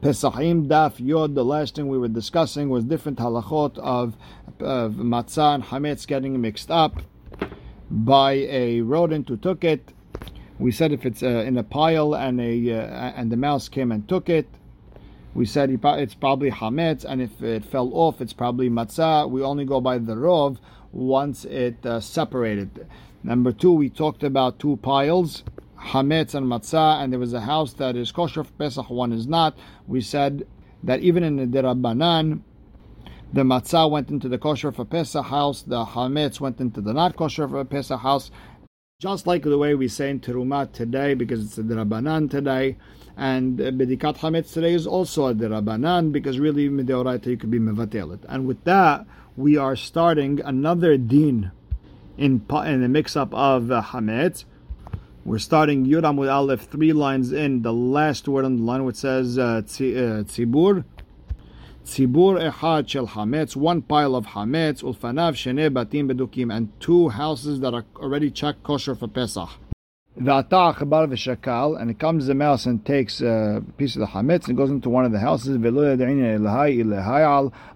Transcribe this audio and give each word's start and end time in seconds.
Pesachim 0.00 0.68
Daf 0.68 1.04
Yod. 1.04 1.34
The 1.34 1.44
last 1.44 1.74
thing 1.74 1.88
we 1.88 1.98
were 1.98 2.06
discussing 2.06 2.68
was 2.68 2.84
different 2.84 3.18
halachot 3.18 3.76
of, 3.78 4.16
of 4.60 4.92
matzah 4.92 5.56
and 5.56 5.64
hametz 5.64 6.06
getting 6.06 6.40
mixed 6.40 6.70
up 6.70 7.02
by 7.90 8.34
a 8.34 8.80
rodent 8.82 9.28
who 9.28 9.36
took 9.36 9.64
it. 9.64 9.92
We 10.60 10.70
said 10.70 10.92
if 10.92 11.04
it's 11.04 11.24
uh, 11.24 11.42
in 11.44 11.58
a 11.58 11.64
pile 11.64 12.14
and 12.14 12.40
a 12.40 12.74
uh, 12.74 13.12
and 13.16 13.32
the 13.32 13.36
mouse 13.36 13.68
came 13.68 13.90
and 13.90 14.08
took 14.08 14.28
it, 14.28 14.48
we 15.34 15.44
said 15.44 15.68
it's 15.68 16.14
probably 16.14 16.52
hametz, 16.52 17.04
and 17.04 17.20
if 17.20 17.42
it 17.42 17.64
fell 17.64 17.90
off, 17.92 18.20
it's 18.20 18.32
probably 18.32 18.70
matzah. 18.70 19.28
We 19.28 19.42
only 19.42 19.64
go 19.64 19.80
by 19.80 19.98
the 19.98 20.14
rov 20.14 20.58
once 20.92 21.44
it 21.44 21.84
uh, 21.84 21.98
separated. 21.98 22.86
Number 23.24 23.50
two, 23.50 23.72
we 23.72 23.88
talked 23.88 24.22
about 24.22 24.60
two 24.60 24.76
piles 24.76 25.42
hametz 25.88 26.34
and 26.34 26.46
matzah, 26.46 27.02
and 27.02 27.12
there 27.12 27.20
was 27.20 27.32
a 27.32 27.40
house 27.40 27.72
that 27.74 27.96
is 27.96 28.12
kosher 28.12 28.44
for 28.44 28.52
Pesach, 28.52 28.90
one 28.90 29.12
is 29.12 29.26
not. 29.26 29.56
We 29.86 30.00
said 30.00 30.46
that 30.82 31.00
even 31.00 31.22
in 31.24 31.36
the 31.36 31.46
derabanan, 31.46 32.42
the 33.32 33.42
matzah 33.42 33.90
went 33.90 34.10
into 34.10 34.28
the 34.28 34.38
kosher 34.38 34.72
for 34.72 34.84
Pesach 34.84 35.26
house, 35.26 35.62
the 35.62 35.84
hametz 35.84 36.40
went 36.40 36.60
into 36.60 36.80
the 36.80 36.92
not 36.92 37.16
kosher 37.16 37.48
for 37.48 37.64
Pesach 37.64 38.00
house. 38.00 38.30
Just 39.00 39.26
like 39.26 39.44
the 39.44 39.56
way 39.56 39.74
we 39.74 39.86
say 39.86 40.10
in 40.10 40.18
Terumat 40.18 40.72
today, 40.72 41.14
because 41.14 41.44
it's 41.44 41.56
a 41.56 41.62
derabanan 41.62 42.28
today, 42.28 42.76
and 43.16 43.58
bedikat 43.58 44.18
hametz 44.18 44.52
today 44.52 44.74
is 44.74 44.86
also 44.86 45.26
a 45.26 45.34
derabanan, 45.34 46.10
because 46.10 46.38
really 46.38 46.68
mideoraita 46.68 47.26
you 47.26 47.36
could 47.36 47.50
be 47.50 47.60
mevatel 47.60 48.18
And 48.28 48.46
with 48.46 48.64
that, 48.64 49.06
we 49.36 49.56
are 49.56 49.76
starting 49.76 50.40
another 50.40 50.96
din 50.96 51.52
in 52.16 52.44
in 52.50 52.80
the 52.80 52.88
mix-up 52.88 53.32
of 53.32 53.70
uh, 53.70 53.82
hametz. 53.82 54.44
We're 55.28 55.38
starting 55.38 55.84
Yud 55.84 56.04
Amud 56.04 56.32
Aleph, 56.32 56.62
three 56.62 56.94
lines 56.94 57.32
in, 57.32 57.60
the 57.60 57.70
last 57.70 58.26
word 58.28 58.46
on 58.46 58.56
the 58.56 58.62
line 58.62 58.86
which 58.86 58.96
says 58.96 59.38
uh, 59.38 59.42
uh, 59.42 59.60
Tzibur. 59.60 60.84
Tzibur 61.84 62.50
Echad 62.50 62.88
Shel 62.88 63.08
Hametz, 63.08 63.54
one 63.54 63.82
pile 63.82 64.16
of 64.16 64.28
Hametz, 64.28 64.82
Ulfanav 64.82 65.34
Shene 65.34 65.68
Batim 65.68 66.10
Bedukim, 66.10 66.50
and 66.50 66.72
two 66.80 67.10
houses 67.10 67.60
that 67.60 67.74
are 67.74 67.84
already 67.96 68.30
checked 68.30 68.62
kosher 68.62 68.94
for 68.94 69.06
Pesach. 69.06 69.50
V'ata 70.18 70.74
Chabar 70.74 71.06
V'Shakal, 71.06 71.78
and 71.78 71.90
it 71.90 71.98
comes 71.98 72.26
the 72.26 72.34
mouse 72.34 72.64
and 72.64 72.86
takes 72.86 73.20
a 73.20 73.62
piece 73.76 73.96
of 73.96 74.00
the 74.00 74.06
Hametz 74.06 74.48
and 74.48 74.56
goes 74.56 74.70
into 74.70 74.88
one 74.88 75.04
of 75.04 75.12
the 75.12 75.20
houses. 75.20 75.58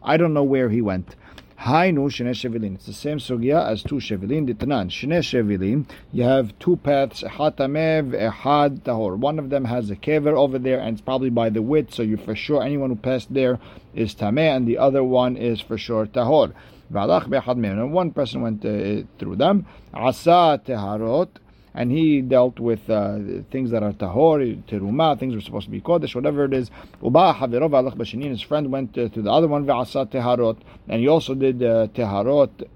I 0.02 0.16
don't 0.16 0.32
know 0.32 0.42
where 0.42 0.70
he 0.70 0.80
went. 0.80 1.16
Hainu 1.62 2.10
shene 2.10 2.30
shevilin. 2.30 2.74
It's 2.74 2.86
the 2.86 2.92
same 2.92 3.18
sugya 3.18 3.64
as 3.68 3.84
two 3.84 3.96
shevilin. 3.96 4.52
Ditnan 4.52 4.90
shene 4.90 5.20
shevilin. 5.22 5.86
You 6.12 6.24
have 6.24 6.58
two 6.58 6.74
paths. 6.76 7.22
Echad 7.22 7.54
tamev, 7.54 8.10
echad 8.10 8.80
tahor. 8.80 9.16
One 9.16 9.38
of 9.38 9.50
them 9.50 9.66
has 9.66 9.88
a 9.88 9.94
kever 9.94 10.36
over 10.36 10.58
there, 10.58 10.80
and 10.80 10.94
it's 10.94 11.00
probably 11.00 11.30
by 11.30 11.50
the 11.50 11.62
width, 11.62 11.94
so 11.94 12.02
you 12.02 12.16
for 12.16 12.34
sure 12.34 12.64
anyone 12.64 12.90
who 12.90 12.96
passed 12.96 13.32
there 13.32 13.60
is 13.94 14.12
tameh, 14.12 14.56
and 14.56 14.66
the 14.66 14.76
other 14.76 15.04
one 15.04 15.36
is 15.36 15.60
for 15.60 15.78
sure 15.78 16.06
tahor. 16.06 16.52
And 16.94 17.92
one 17.92 18.10
person 18.10 18.42
went 18.42 18.64
uh, 18.64 19.06
through 19.18 19.36
them. 19.36 19.66
Asa 19.94 20.60
teharot 20.66 21.28
and 21.74 21.90
he 21.90 22.20
dealt 22.20 22.60
with 22.60 22.88
uh, 22.90 23.18
things 23.50 23.70
that 23.70 23.82
are 23.82 23.92
tahor, 23.92 24.62
teruma, 24.64 25.18
things 25.18 25.34
are 25.34 25.40
supposed 25.40 25.64
to 25.66 25.70
be 25.70 25.80
kodesh, 25.80 26.14
whatever 26.14 26.44
it 26.44 26.52
is. 26.52 26.70
His 28.30 28.42
friend 28.42 28.70
went 28.70 28.98
uh, 28.98 29.08
to 29.08 29.22
the 29.22 29.30
other 29.30 29.48
one, 29.48 29.64
ve'asa 29.64 30.06
teharot, 30.06 30.58
and 30.88 31.00
he 31.00 31.08
also 31.08 31.34
did 31.34 31.62
uh, 31.62 31.86
teharot. 31.88 32.68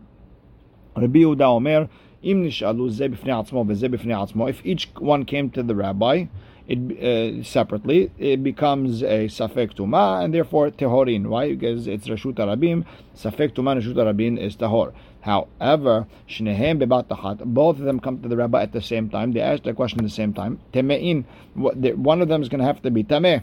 Rabbi 0.96 1.18
Yehuda 1.18 1.42
Omer, 1.42 1.88
im 2.22 2.44
nishalu 2.44 2.90
ze 2.90 3.08
atzmo 3.08 3.66
ve'ze 3.66 3.88
atzmo. 3.88 4.48
If 4.48 4.64
each 4.64 4.88
one 4.98 5.24
came 5.26 5.50
to 5.50 5.62
the 5.62 5.74
rabbi, 5.74 6.26
it 6.68 6.78
uh, 6.98 7.44
separately, 7.44 8.10
it 8.18 8.42
becomes 8.42 9.02
a 9.02 9.26
safek 9.26 9.74
tuma, 9.74 10.24
and 10.24 10.34
therefore 10.34 10.70
tehorin. 10.70 11.26
Why? 11.26 11.54
Because 11.54 11.86
it's 11.86 12.08
rashut 12.08 12.34
arabim. 12.34 12.84
Safek 13.14 13.52
tuma 13.54 13.80
rashut 13.80 13.94
arabim 13.94 14.38
is 14.38 14.56
tahor. 14.56 14.92
However, 15.26 16.06
shnehem 16.28 16.80
bebatachat, 16.80 17.44
both 17.46 17.80
of 17.80 17.84
them 17.84 17.98
come 17.98 18.22
to 18.22 18.28
the 18.28 18.36
rabbi 18.36 18.62
at 18.62 18.72
the 18.72 18.80
same 18.80 19.10
time. 19.10 19.32
They 19.32 19.40
ask 19.40 19.64
the 19.64 19.74
question 19.74 19.98
at 19.98 20.04
the 20.04 20.08
same 20.08 20.32
time. 20.32 20.60
Temein, 20.72 21.24
one 21.56 22.22
of 22.22 22.28
them 22.28 22.42
is 22.42 22.48
going 22.48 22.60
to 22.60 22.64
have 22.64 22.80
to 22.82 22.92
be 22.92 23.02
tameh. 23.02 23.42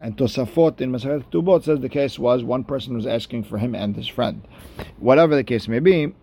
And 0.00 0.16
Tosafot 0.16 0.80
in 0.80 0.90
Masachet 0.90 1.24
Tubot 1.30 1.64
says 1.64 1.80
the 1.80 1.90
case 1.90 2.18
was 2.18 2.42
one 2.42 2.64
person 2.64 2.94
was 2.94 3.06
asking 3.06 3.44
for 3.44 3.58
him 3.58 3.74
and 3.74 3.94
his 3.94 4.08
friend. 4.08 4.40
Whatever 4.96 5.36
the 5.36 5.44
case 5.44 5.68
may 5.68 5.80
be, 5.80 6.14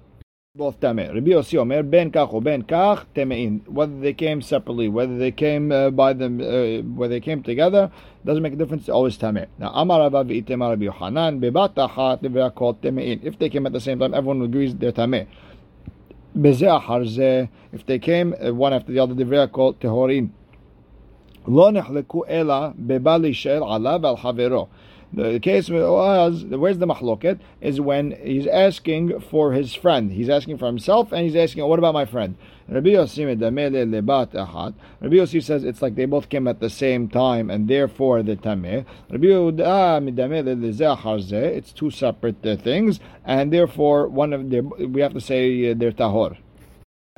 both 0.57 0.79
tameh. 0.79 1.13
Rabbi 1.13 1.33
Yossi 1.33 1.59
Omer 1.59 1.83
ben 1.83 2.13
kach 2.13 2.33
or 2.33 2.41
ben 2.41 2.63
kach 2.63 3.07
temein. 3.13 3.67
Whether 3.67 3.99
they 3.99 4.13
came 4.13 4.41
separately, 4.41 4.89
whether 4.89 5.19
they 5.19 5.33
came 5.33 5.73
uh, 5.73 5.91
by 5.91 6.13
them, 6.13 6.41
uh, 6.41 6.87
whether 6.97 7.15
they 7.15 7.21
came 7.21 7.43
together, 7.43 7.91
doesn't 8.25 8.41
make 8.41 8.53
a 8.53 8.57
difference. 8.57 8.83
It's 8.83 8.89
always 8.89 9.19
tameh. 9.19 9.49
Now 9.59 9.73
Amar 9.75 10.09
Rabbi 10.09 10.23
v'itemar 10.41 10.71
Rabbi 10.71 10.85
Yochanan 10.85 11.41
bebat 11.41 11.75
achat 11.75 12.55
called 12.55 12.81
temein. 12.81 13.25
If 13.25 13.37
they 13.41 13.49
came 13.49 13.67
at 13.67 13.73
the 13.73 13.81
same 13.81 13.99
time, 13.99 14.15
everyone 14.15 14.43
agrees 14.43 14.77
they're 14.77 14.93
tameh. 14.93 15.27
If 16.37 17.87
they 17.87 17.99
came 17.99 18.35
uh, 18.41 18.55
one 18.55 18.73
after 18.73 18.93
the 18.93 19.01
other, 19.01 19.15
they 19.15 19.47
called 19.49 19.81
tehorin. 19.81 20.31
לא 21.49 21.71
נחלקו 21.73 22.23
אלא 22.29 22.55
בבא 22.79 23.17
להישאר 23.17 23.73
עליו 23.75 24.01
ועל 24.03 24.17
חברו. 24.17 24.67
the 25.12 25.40
case 25.40 25.70
was 25.70 26.46
where's 26.46 26.78
the 26.78 26.86
mahloket 26.86 27.40
is 27.62 27.82
when 27.82 28.12
he's 28.22 28.46
asking 28.46 29.22
for 29.22 29.54
his 29.54 29.74
friend. 29.74 30.12
He's 30.12 30.30
asking 30.30 30.60
for 30.60 30.68
himself 30.68 31.12
and 31.12 31.26
he's 31.26 31.36
asking, 31.36 31.66
what 31.66 31.80
about 31.80 31.96
my 31.96 32.06
friend? 32.06 32.36
Rabbi 32.68 32.90
Yossi 32.90 33.24
says 35.44 35.64
it's 35.64 35.82
like 35.82 35.96
they 35.96 36.06
both 36.06 36.30
came 36.30 36.48
at 36.48 36.60
the 36.60 36.70
same 36.70 37.08
time 37.08 37.50
and 37.50 37.68
therefore 37.68 38.22
the 38.22 38.36
tameh. 38.36 38.86
It's 41.56 41.74
two 41.74 41.90
separate 41.90 42.46
uh, 42.46 42.56
things 42.58 43.00
and 43.26 43.52
therefore 43.52 44.08
one 44.08 44.34
of 44.34 44.52
them 44.52 44.72
we 44.78 45.02
have 45.02 45.14
to 45.14 45.22
say 45.22 45.72
uh, 45.72 45.74
they're 45.76 45.92
tahor. 45.92 46.38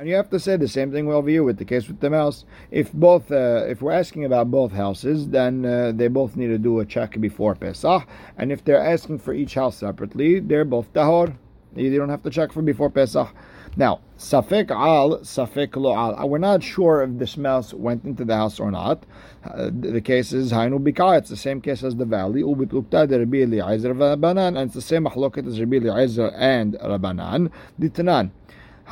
And 0.02 0.08
you 0.08 0.16
have 0.16 0.30
to 0.30 0.40
say 0.40 0.56
the 0.56 0.66
same 0.66 0.90
thing 0.90 1.08
over 1.08 1.30
here 1.30 1.44
with 1.44 1.58
the 1.58 1.64
case 1.64 1.86
with 1.86 2.00
the 2.00 2.10
mouse. 2.10 2.44
If 2.72 2.92
both, 2.92 3.30
uh, 3.30 3.66
if 3.68 3.80
we're 3.80 3.92
asking 3.92 4.24
about 4.24 4.50
both 4.50 4.72
houses, 4.72 5.28
then 5.28 5.64
uh, 5.64 5.92
they 5.94 6.08
both 6.08 6.34
need 6.34 6.48
to 6.48 6.58
do 6.58 6.80
a 6.80 6.84
check 6.84 7.20
before 7.20 7.54
Pesach. 7.54 8.04
And 8.36 8.50
if 8.50 8.64
they're 8.64 8.84
asking 8.84 9.20
for 9.20 9.32
each 9.32 9.54
house 9.54 9.76
separately, 9.76 10.40
they're 10.40 10.64
both 10.64 10.92
tahor. 10.92 11.36
You 11.76 11.96
don't 11.96 12.08
have 12.08 12.24
to 12.24 12.30
check 12.30 12.50
for 12.50 12.62
before 12.62 12.90
Pesach. 12.90 13.28
Now, 13.76 14.00
safek 14.18 14.72
al, 14.72 15.18
safek 15.20 15.76
lo 15.76 15.94
al. 15.94 16.16
Uh, 16.16 16.26
we're 16.26 16.38
not 16.38 16.64
sure 16.64 17.04
if 17.04 17.16
this 17.20 17.36
mouse 17.36 17.72
went 17.72 18.04
into 18.04 18.24
the 18.24 18.34
house 18.34 18.58
or 18.58 18.72
not. 18.72 19.04
Uh, 19.44 19.70
the 19.72 20.00
case 20.00 20.32
is 20.32 20.50
hainu 20.50 20.82
bika. 20.82 21.18
It's 21.18 21.30
the 21.30 21.36
same 21.36 21.60
case 21.60 21.84
as 21.84 21.94
the 21.94 22.06
valley. 22.06 22.42
Ubitlukta 22.42 23.06
de 23.06 23.20
Rabbi 23.20 23.42
Eliezer 23.42 23.92
and 23.92 24.58
it's 24.58 24.74
the 24.74 24.80
same 24.80 25.04
mahloket 25.04 25.46
as 25.46 25.60
Rabbi 25.60 25.76
Eliezer 25.76 26.32
and 26.34 26.74
Rabbanan. 26.74 27.52
Ditanan. 27.80 28.32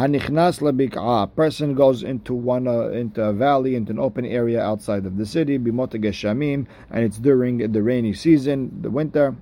Hanichnas 0.01 0.61
labik'a. 0.61 1.25
A 1.25 1.27
person 1.27 1.75
goes 1.75 2.03
into 2.03 2.33
one 2.33 2.67
uh, 2.67 2.89
into 2.89 3.23
a 3.23 3.35
valley, 3.35 3.75
into 3.75 3.93
an 3.93 3.99
open 3.99 4.25
area 4.25 4.59
outside 4.59 5.05
of 5.05 5.19
the 5.19 5.27
city, 5.27 5.59
bimot 5.59 5.91
geshamim, 5.91 6.67
and 6.91 7.05
it's 7.05 7.19
during 7.19 7.59
the 7.59 7.83
rainy 7.83 8.15
season, 8.15 8.81
the 8.81 8.91
winter. 8.91 9.37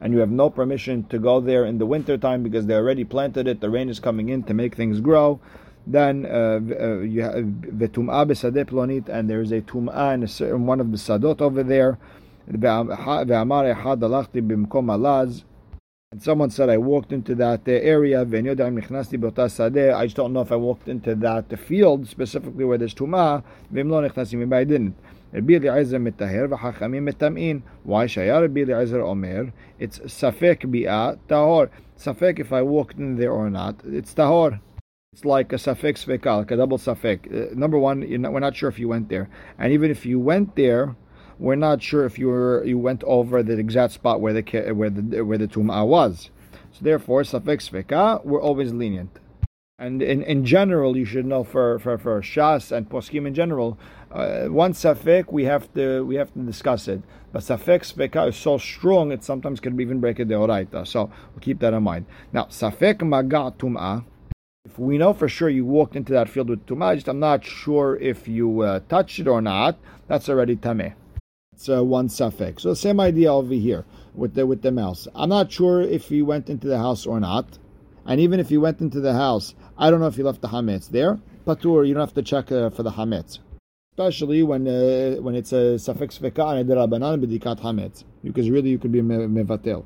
And 0.00 0.12
you 0.12 0.20
have 0.20 0.30
no 0.30 0.48
permission 0.48 1.02
to 1.08 1.18
go 1.18 1.40
there 1.40 1.64
in 1.64 1.78
the 1.78 1.86
winter 1.86 2.16
time 2.16 2.44
because 2.44 2.66
they 2.66 2.74
already 2.74 3.02
planted 3.02 3.48
it. 3.48 3.60
The 3.60 3.68
rain 3.68 3.88
is 3.88 3.98
coming 3.98 4.28
in 4.28 4.44
to 4.44 4.54
make 4.54 4.76
things 4.76 5.00
grow. 5.00 5.40
Then 5.84 6.24
uh, 6.24 6.60
uh, 6.80 7.00
you 7.00 7.22
have 7.22 7.78
the 7.80 7.88
tum'ah 7.88 8.26
besadeh 8.26 8.66
plonit, 8.66 9.08
and 9.08 9.28
there 9.28 9.40
is 9.40 9.50
a 9.50 9.60
tum'ah 9.60 10.14
in, 10.14 10.66
one 10.66 10.80
of 10.80 10.92
the 10.92 10.98
sadot 10.98 11.40
over 11.40 11.64
there. 11.64 11.98
and 16.11 16.21
someone 16.23 16.49
said, 16.49 16.69
I 16.69 16.77
walked 16.77 17.11
into 17.11 17.35
that 17.35 17.67
uh, 17.67 17.71
area, 17.71 18.21
I 18.21 20.05
just 20.05 20.15
don't 20.15 20.31
know 20.31 20.41
if 20.41 20.51
I 20.51 20.55
walked 20.55 20.87
into 20.87 21.13
that 21.15 21.59
field, 21.59 22.07
specifically 22.07 22.63
where 22.63 22.77
there's 22.77 22.93
tumah, 22.93 23.43
maybe 23.69 24.55
I 24.55 24.63
didn't. 24.63 24.95
רבי 25.33 25.57
אליעזר 25.57 25.97
מטהר 25.97 26.45
וחכמים 26.49 27.05
מטמאים. 27.05 27.59
Why 27.87 28.07
שהיה 28.07 28.39
רבי 28.39 28.63
אליעזר 28.63 29.01
אומר, 29.01 29.43
it's 29.79 30.07
ספק 30.07 30.65
ביאה 30.65 31.11
טהור. 31.27 31.63
ספק 31.97 32.39
if 32.39 32.53
I 32.53 32.61
walked 32.61 32.97
in 32.97 33.17
there 33.17 33.31
or 33.31 33.49
not, 33.49 33.83
it's 33.85 34.13
tahor. 34.13 34.59
It's 35.13 35.25
like 35.25 35.53
a 35.53 35.57
safek 35.57 35.97
sveka, 35.97 36.39
like 36.39 36.51
a 36.51 36.57
double 36.57 36.77
safek. 36.77 37.19
Uh, 37.27 37.53
number 37.53 37.77
one, 37.77 37.99
not, 38.21 38.33
we're 38.33 38.39
not 38.39 38.55
sure 38.55 38.69
if 38.69 38.79
you 38.79 38.87
went 38.87 39.09
there. 39.09 39.29
And 39.57 39.71
even 39.71 39.89
if 39.89 40.05
you 40.05 40.19
went 40.19 40.55
there, 40.55 40.95
we're 41.40 41.56
not 41.56 41.82
sure 41.82 42.04
if 42.04 42.18
you 42.18 42.28
were 42.28 42.62
you 42.64 42.78
went 42.78 43.02
over 43.04 43.42
the 43.42 43.58
exact 43.58 43.94
spot 43.94 44.20
where 44.20 44.34
the 44.34 44.72
where 44.72 44.90
the 44.90 45.24
where 45.24 45.38
the 45.38 45.48
tumah 45.48 45.86
was. 45.86 46.30
So 46.72 46.80
therefore, 46.82 47.22
safek 47.22 47.60
sveka, 47.66 48.24
we're 48.24 48.42
always 48.42 48.72
lenient. 48.72 49.18
And 49.78 50.02
in, 50.02 50.22
in 50.22 50.44
general, 50.44 50.96
you 50.96 51.06
should 51.06 51.24
know 51.24 51.42
for 51.42 51.78
for, 51.78 51.96
for 51.96 52.20
shas 52.20 52.70
and 52.70 52.88
poskim 52.88 53.26
in 53.26 53.34
general, 53.34 53.78
uh, 54.12 54.46
one 54.46 54.74
safek 54.74 55.32
we 55.32 55.44
have 55.44 55.72
to 55.74 56.04
we 56.04 56.16
have 56.16 56.32
to 56.34 56.40
discuss 56.40 56.86
it. 56.86 57.02
But 57.32 57.42
safek 57.42 57.82
sveka 57.90 58.28
is 58.28 58.36
so 58.36 58.58
strong 58.58 59.10
it 59.10 59.24
sometimes 59.24 59.60
can 59.60 59.80
even 59.80 59.98
break 59.98 60.18
a 60.18 60.26
deoraita. 60.26 60.86
So 60.86 61.10
we'll 61.32 61.40
keep 61.40 61.60
that 61.60 61.72
in 61.72 61.82
mind. 61.82 62.04
Now 62.34 62.44
safek 62.44 63.02
maga 63.02 63.54
tumah. 63.58 64.04
If 64.66 64.78
we 64.78 64.98
know 64.98 65.14
for 65.14 65.26
sure 65.26 65.48
you 65.48 65.64
walked 65.64 65.96
into 65.96 66.12
that 66.12 66.28
field 66.28 66.50
with 66.50 66.66
tumah, 66.66 67.08
I'm 67.08 67.18
not 67.18 67.46
sure 67.46 67.96
if 67.96 68.28
you 68.28 68.60
uh, 68.60 68.80
touched 68.90 69.18
it 69.20 69.26
or 69.26 69.40
not. 69.40 69.78
That's 70.06 70.28
already 70.28 70.56
tameh 70.56 70.92
That's 71.60 71.78
uh, 71.78 71.84
one 71.84 72.08
suffix. 72.08 72.62
So 72.62 72.72
same 72.72 73.00
idea 73.00 73.30
over 73.30 73.52
here 73.52 73.84
with 74.14 74.32
the 74.32 74.46
with 74.46 74.62
the 74.62 74.72
mouse. 74.72 75.06
I'm 75.14 75.28
not 75.28 75.52
sure 75.52 75.82
if 75.82 76.08
he 76.08 76.22
went 76.22 76.48
into 76.48 76.66
the 76.66 76.78
house 76.78 77.04
or 77.04 77.20
not, 77.20 77.58
and 78.06 78.18
even 78.18 78.40
if 78.40 78.48
he 78.48 78.56
went 78.56 78.80
into 78.80 78.98
the 78.98 79.12
house, 79.12 79.54
I 79.76 79.90
don't 79.90 80.00
know 80.00 80.06
if 80.06 80.16
he 80.16 80.22
left 80.22 80.40
the 80.40 80.48
hametz 80.48 80.88
there. 80.88 81.18
Patur, 81.46 81.86
you 81.86 81.92
don't 81.92 82.00
have 82.00 82.14
to 82.14 82.22
check 82.22 82.50
uh, 82.50 82.70
for 82.70 82.82
the 82.82 82.92
hametz, 82.92 83.40
especially 83.92 84.42
when 84.42 84.66
uh, 84.66 85.20
when 85.20 85.34
it's 85.34 85.52
a 85.52 85.78
suffix 85.78 86.16
fika 86.16 86.46
and 86.46 86.66
derabanan 86.66 87.22
b'dikat 87.22 87.60
hametz, 87.60 88.04
because 88.24 88.48
really 88.48 88.70
you 88.70 88.78
could 88.78 88.92
be 88.92 89.02
mevatel. 89.02 89.84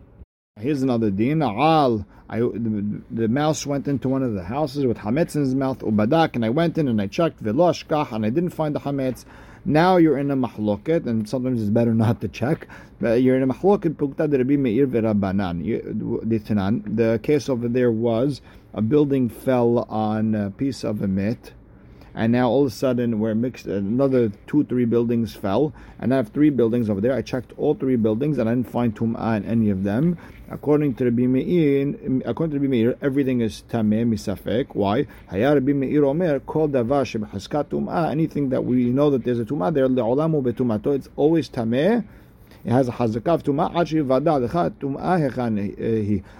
Here's 0.61 0.83
another 0.83 1.11
din. 1.11 1.43
Al, 1.43 2.07
I, 2.29 2.39
the, 2.39 3.03
the, 3.11 3.27
mouse 3.27 3.67
went 3.67 3.89
into 3.89 4.09
one 4.09 4.23
of 4.23 4.35
the 4.35 4.45
houses 4.45 4.87
with 4.87 4.99
hametz 4.99 5.35
in 5.35 5.41
his 5.41 5.57
mouth, 5.57 5.81
ubadak, 5.81 6.37
and 6.37 6.45
I 6.45 6.51
went 6.51 6.79
in 6.79 6.87
and 6.87 7.03
I 7.03 7.09
checked 7.09 7.43
veloshkach, 7.43 8.13
and 8.13 8.25
I 8.25 8.31
didn't 8.31 8.51
find 8.51 8.77
the 8.77 8.81
hametz. 8.81 9.25
Now 9.67 9.97
you're 9.97 10.19
in 10.19 10.31
a 10.31 10.37
mahloket, 10.37 11.07
and 11.07 11.27
sometimes 11.27 11.63
it's 11.63 11.71
better 11.71 11.95
not 11.95 12.21
to 12.21 12.29
check. 12.29 12.69
But 13.01 13.23
you're 13.23 13.37
in 13.37 13.43
a 13.43 13.47
mahloket. 13.47 13.99
Rabbi 13.99 14.57
Meir 14.57 14.87
The 16.87 17.21
case 17.23 17.49
over 17.49 17.69
there 17.69 17.91
was 17.91 18.43
a 18.75 18.83
building 18.83 19.29
fell 19.31 19.79
on 19.89 20.35
a 20.35 20.51
piece 20.51 20.85
of 20.85 21.01
a 21.01 21.09
mit 21.09 21.53
and 22.15 22.33
now 22.33 22.49
all 22.49 22.63
of 22.63 22.69
a 22.69 22.75
sudden 22.75 23.19
we're 23.19 23.35
mixed 23.35 23.67
another 23.67 24.31
two 24.47 24.65
three 24.65 24.85
buildings 24.85 25.35
fell 25.35 25.73
and 25.99 26.13
i 26.15 26.17
have 26.17 26.29
three 26.29 26.51
buildings 26.51 26.89
over 26.89 27.01
there 27.01 27.13
i 27.13 27.21
checked 27.21 27.53
all 27.57 27.75
three 27.75 27.97
buildings 27.97 28.39
and 28.39 28.49
i 28.49 28.55
didn't 28.55 28.71
find 28.71 28.95
tum'ah 28.97 29.37
in 29.37 29.45
any 29.45 29.71
of 29.71 29.83
them 29.83 30.17
according 30.51 30.95
to 30.95 31.05
Rabbi 31.05 31.27
Meir 31.27 32.23
according 32.25 32.53
to 32.53 32.59
Rabbi 32.59 32.69
Meir 32.69 32.97
everything 33.03 33.41
is 33.41 33.65
tameh 33.69 34.07
misafek 34.07 34.67
why 34.75 35.07
Hayar 35.31 35.55
Rabbi 35.55 35.73
Meir 35.73 36.05
omer 36.05 36.41
kol 36.41 36.69
davar 36.69 37.05
shebechaskat 37.05 37.65
tum'ah 37.67 38.11
anything 38.11 38.51
that 38.51 38.65
we 38.65 38.85
know 38.91 39.11
that 39.11 39.25
there's 39.25 39.41
a 39.41 39.45
tum'ah 39.45 39.75
there 39.75 39.89
le'olamu 39.89 40.43
betumato 40.43 40.95
it's 40.95 41.09
always 41.17 41.49
tameh 41.49 42.05
it 42.65 42.71
has 42.71 42.89
a 42.89 42.93
hazakav 42.93 43.43
tum'ah 43.43 43.71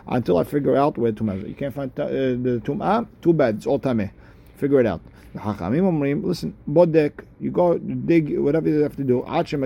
until 0.07 0.39
I 0.39 0.45
figure 0.45 0.77
out 0.77 0.97
where 0.97 1.13
tum'ah 1.13 1.43
is. 1.43 1.49
You 1.49 1.55
can't 1.55 1.75
find 1.75 2.01
uh, 2.01 2.07
the 2.07 2.63
tum'ah. 2.65 3.07
Too 3.21 3.35
bad. 3.35 3.57
It's 3.57 3.67
all 3.67 3.79
tameh. 3.79 4.11
Figure 4.57 4.81
it 4.81 4.87
out. 4.87 5.03
Listen, 5.35 6.55
bodek, 6.69 7.25
you 7.41 7.51
go 7.51 7.79
dig 7.79 8.39
whatever 8.39 8.69
you 8.69 8.83
have 8.83 8.97
to 8.97 9.05
do, 9.05 9.25
until 9.27 9.63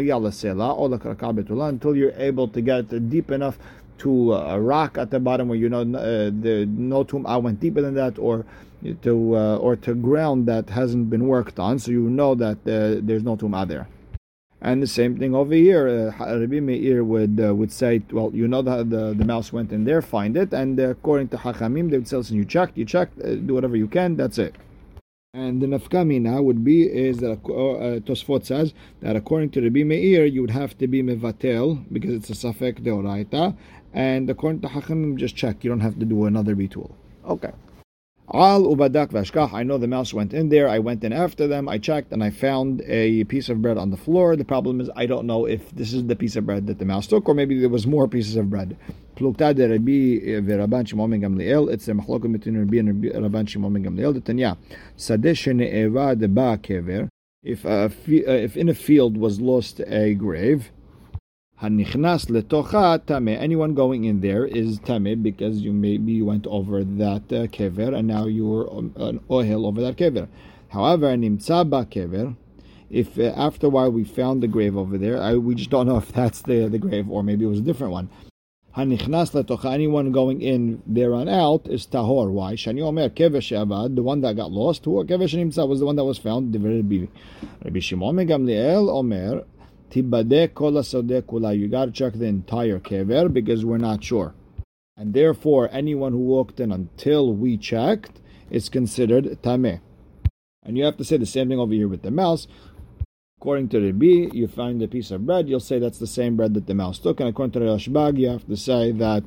you're 1.97 2.12
able 2.17 2.49
to 2.49 2.61
get 2.61 3.11
deep 3.11 3.31
enough 3.31 3.59
to 3.99 4.35
a 4.35 4.61
rock 4.61 4.97
at 4.97 5.11
the 5.11 5.20
bottom 5.20 5.49
where 5.49 5.59
you 5.59 5.69
know 5.69 5.82
uh, 5.82 6.31
the 6.31 6.67
no 6.70 7.05
tum'ah 7.05 7.43
went 7.43 7.61
deeper 7.61 7.82
than 7.82 7.94
that, 7.94 8.19
or 8.19 8.47
to 9.03 9.37
uh, 9.37 9.56
or 9.56 9.76
to 9.76 9.94
ground 9.94 10.47
that 10.47 10.70
hasn't 10.70 11.11
been 11.11 11.26
worked 11.26 11.59
on, 11.59 11.79
so 11.79 11.91
you 11.91 12.09
know 12.09 12.35
that 12.35 12.59
uh, 12.59 13.00
there's 13.03 13.23
no 13.23 13.37
tum'ah 13.37 13.67
there. 13.67 13.88
And 14.61 14.82
the 14.82 14.88
same 14.88 15.19
thing 15.19 15.35
over 15.35 15.55
here. 15.55 16.12
Uh, 16.19 16.41
Rabbi 16.41 16.61
Meir 16.61 17.05
would 17.05 17.41
uh, 17.41 17.55
would 17.55 17.71
say, 17.71 18.03
well, 18.11 18.31
you 18.35 18.49
know 18.49 18.62
that 18.62 18.91
the, 18.91 19.14
the 19.14 19.25
mouse 19.25 19.53
went 19.53 19.73
in 19.73 19.85
there, 19.85 20.03
find 20.03 20.37
it, 20.37 20.53
and 20.53 20.81
uh, 20.81 20.91
according 20.91 21.29
to 21.29 21.37
Hachamim, 21.37 21.91
they 21.91 21.99
would 21.99 22.09
say, 22.09 22.17
listen, 22.17 22.37
you 22.37 22.44
checked, 22.44 22.76
you 22.76 22.85
checked, 22.85 23.21
uh, 23.23 23.35
do 23.35 23.55
whatever 23.55 23.76
you 23.76 23.87
can, 23.87 24.17
that's 24.17 24.38
it. 24.38 24.56
And 25.35 25.61
the 25.61 25.67
nafkamina 25.67 26.43
would 26.43 26.65
be 26.65 26.85
is 26.85 27.19
that 27.19 27.33
uh, 27.33 28.01
Tosfot 28.01 28.47
says 28.47 28.73
that 29.01 29.15
according 29.15 29.51
to 29.51 29.61
Rabbi 29.61 29.83
Meir, 29.83 30.25
you 30.25 30.41
would 30.41 30.51
have 30.51 30.79
to 30.79 30.87
be 30.87 31.03
mevatel 31.03 31.85
because 31.93 32.15
it's 32.15 32.31
a 32.31 32.33
safek 32.33 32.81
deoraita, 32.81 33.55
and 33.93 34.31
according 34.31 34.63
to 34.63 34.69
Hachamim, 34.69 35.17
just 35.17 35.37
check. 35.37 35.63
You 35.63 35.69
don't 35.69 35.81
have 35.81 35.99
to 35.99 36.07
do 36.07 36.25
another 36.25 36.57
bitul. 36.57 36.93
Okay. 37.27 37.53
Al 38.35 38.65
ubadak 38.65 39.09
vashkach. 39.09 39.55
I 39.55 39.63
know 39.63 39.79
the 39.79 39.87
mouse 39.87 40.13
went 40.13 40.35
in 40.35 40.51
there. 40.51 40.69
I 40.69 40.79
went 40.81 41.03
in 41.03 41.15
after 41.15 41.47
them. 41.47 41.67
I 41.67 41.79
checked 41.79 42.13
and 42.13 42.23
I 42.23 42.29
found 42.29 42.83
a 42.83 43.25
piece 43.25 43.49
of 43.49 43.63
bread 43.63 43.79
on 43.79 43.91
the 43.91 43.97
floor. 43.97 44.37
The 44.37 44.45
problem 44.45 44.83
is 44.83 44.91
I 44.95 45.07
don't 45.07 45.27
know 45.27 45.47
if 45.47 45.71
this 45.71 45.95
is 45.95 46.07
the 46.07 46.15
piece 46.15 46.37
of 46.37 46.45
bread 46.45 46.67
that 46.67 46.79
the 46.79 46.85
mouse 46.85 47.07
took, 47.07 47.27
or 47.27 47.35
maybe 47.35 47.59
there 47.59 47.71
was 47.71 47.87
more 47.87 48.07
pieces 48.07 48.37
of 48.37 48.51
bread. 48.51 48.77
Plukta 49.17 49.55
de 49.55 49.67
Rabbi 49.67 50.43
v'Rabban 50.43 50.87
Shimon 50.87 51.11
ben 51.11 51.23
Gamliel. 51.23 51.73
It's 51.73 51.89
a 51.89 51.93
machlokum 51.93 52.33
between 52.33 52.59
Rabbi 52.59 52.77
and 52.77 53.03
Rabban 53.03 53.49
Shimon 53.49 53.73
ben 53.73 53.85
Gamliel. 53.85 54.23
Tanya 54.23 54.59
sadeh 54.97 55.35
shene'eva 55.35 56.15
deba 56.15 56.59
kever. 56.59 57.09
If 57.43 57.65
uh, 57.65 57.89
if 58.07 58.59
in 58.59 58.69
a 58.69 58.75
field 58.75 59.17
was 59.17 59.41
lost 59.41 59.81
a 59.87 60.13
grave, 60.13 60.71
hanichnas 61.63 62.27
letocha. 62.31 63.39
Anyone 63.39 63.75
going 63.75 64.05
in 64.05 64.21
there 64.21 64.45
is 64.45 64.79
tame 64.81 65.23
because 65.23 65.61
you 65.61 65.73
maybe 65.73 66.23
went 66.23 66.47
over 66.47 66.85
that 66.85 67.23
uh, 67.33 67.47
kever 67.49 67.97
and 67.97 68.09
now 68.09 68.27
you're 68.27 68.69
an 68.73 69.21
ohel 69.31 69.67
over 69.67 69.81
that 69.81 69.97
kever. 69.97 70.29
However, 70.69 71.07
nimtza 71.17 71.69
ba 71.69 71.85
kever 71.85 72.37
if 72.91 73.19
uh, 73.19 73.35
after 73.37 73.67
a 73.67 73.71
while 73.71 73.93
we 73.93 74.05
found 74.05 74.43
the 74.43 74.49
grave 74.49 74.77
over 74.77 74.97
there, 74.97 75.21
I, 75.21 75.35
we 75.35 75.55
just 75.55 75.71
don't 75.71 75.87
know 75.87 75.97
if 76.05 76.13
that's 76.13 76.43
the, 76.43 76.69
the 76.69 76.79
grave 76.79 77.11
or 77.11 77.23
maybe 77.23 77.45
it 77.45 77.49
was 77.49 77.59
a 77.59 77.63
different 77.63 77.93
one. 77.93 78.11
Hanichnas 78.77 79.33
letocha, 79.33 79.73
anyone 79.73 80.13
going 80.13 80.41
in 80.41 80.83
there 80.87 81.15
on 81.15 81.29
out 81.29 81.67
is 81.67 81.87
tahor. 81.87 82.31
Why? 82.31 82.55
Shani 82.55 82.83
omer 82.83 83.09
kevesh 83.09 83.57
avad, 83.57 83.97
the 83.97 84.03
one 84.03 84.21
that 84.21 84.37
got 84.37 84.53
lost. 84.53 84.85
Who 84.85 85.03
kevesh 85.05 85.37
nimsa 85.37 85.67
was 85.67 85.81
the 85.81 85.87
one 85.87 85.97
that 85.97 86.05
was 86.05 86.19
found. 86.19 86.55
Rabbi 86.55 87.81
Shimon 87.81 88.17
Gamliel 88.17 88.89
omer 88.89 89.43
tibade 89.90 90.55
kol 90.55 90.73
kula. 90.73 91.58
You 91.58 91.69
got 91.69 91.87
to 91.87 91.90
check 91.90 92.14
the 92.14 92.26
entire 92.26 92.79
kever 92.79 93.32
because 93.32 93.64
we're 93.64 93.79
not 93.79 94.05
sure, 94.05 94.35
and 94.96 95.14
therefore 95.14 95.69
anyone 95.73 96.12
who 96.12 96.19
walked 96.19 96.61
in 96.61 96.73
until 96.73 97.32
we 97.32 97.56
checked 97.56 98.20
is 98.50 98.69
considered 98.69 99.25
tameh. 99.43 99.81
And 100.62 100.76
you 100.76 100.85
have 100.85 100.96
to 100.99 101.05
say 101.05 101.17
the 101.17 101.26
same 101.26 101.49
thing 101.49 101.58
over 101.58 101.73
here 101.73 101.88
with 101.88 102.02
the 102.02 102.11
mouse. 102.11 102.46
According 103.40 103.69
to 103.69 103.81
Rabbi, 103.81 104.31
you 104.35 104.49
find 104.49 104.82
a 104.82 104.88
piece 104.88 105.11
of 105.12 105.25
bread, 105.25 105.49
you'll 105.49 105.61
say 105.61 105.79
that's 105.79 105.99
the 105.99 106.06
same 106.08 106.37
bread 106.37 106.55
that 106.55 106.67
the 106.67 106.75
mouse 106.75 106.99
took. 106.99 107.20
And 107.20 107.29
according 107.29 107.52
to 107.52 107.61
Rashbag, 107.61 108.19
you 108.19 108.29
have 108.29 108.46
to 108.49 108.56
say 108.56 108.90
that 108.93 109.23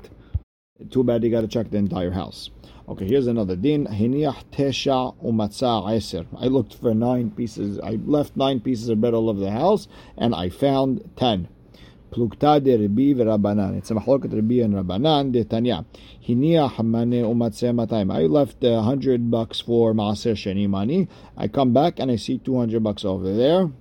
too 0.90 1.04
bad 1.04 1.24
you 1.24 1.30
got 1.30 1.42
to 1.42 1.48
check 1.48 1.70
the 1.70 1.78
entire 1.78 2.12
house. 2.12 2.50
Okay, 2.90 3.06
here's 3.08 3.28
another 3.28 3.56
din. 3.56 3.86
Hiniyah 3.86 4.44
tesha 4.52 5.16
umatza 5.24 5.84
eser. 5.92 6.26
I 6.38 6.48
looked 6.48 6.74
for 6.74 6.94
nine 6.94 7.32
pieces. 7.32 7.80
I 7.80 8.00
left 8.06 8.36
nine 8.36 8.60
pieces 8.60 8.90
of 8.90 9.00
bread 9.00 9.14
all 9.14 9.30
over 9.30 9.40
the 9.40 9.52
house, 9.52 9.88
and 10.18 10.34
I 10.34 10.50
found 10.50 11.10
ten. 11.16 11.48
Plukta 12.12 12.62
de 12.62 12.76
Rabbi 12.78 13.14
v'Rabbanan. 13.14 13.78
It's 13.78 13.90
a 13.90 13.94
machloket 13.94 14.34
Rabbi 14.34 14.56
and 14.56 14.74
Rabbanan 14.74 15.32
de 15.32 15.46
Tanya. 15.46 15.86
Hiniyah 16.28 16.74
hamane 16.74 17.24
umatze 17.24 17.74
matayim. 17.74 18.14
I 18.14 18.24
left 18.24 18.62
a 18.66 18.82
hundred 18.82 19.32
bucks 19.32 19.62
for 19.62 19.94
maaser 19.94 20.34
sheni 20.34 20.68
money. 20.68 21.08
I 21.38 21.48
come 21.48 21.72
back 21.72 22.00
and 22.00 22.12
I 22.12 22.18
see 22.18 22.38
two 22.40 22.58
hundred 22.58 22.84
bucks 22.84 23.06
over 23.06 23.34
there. 23.34 23.72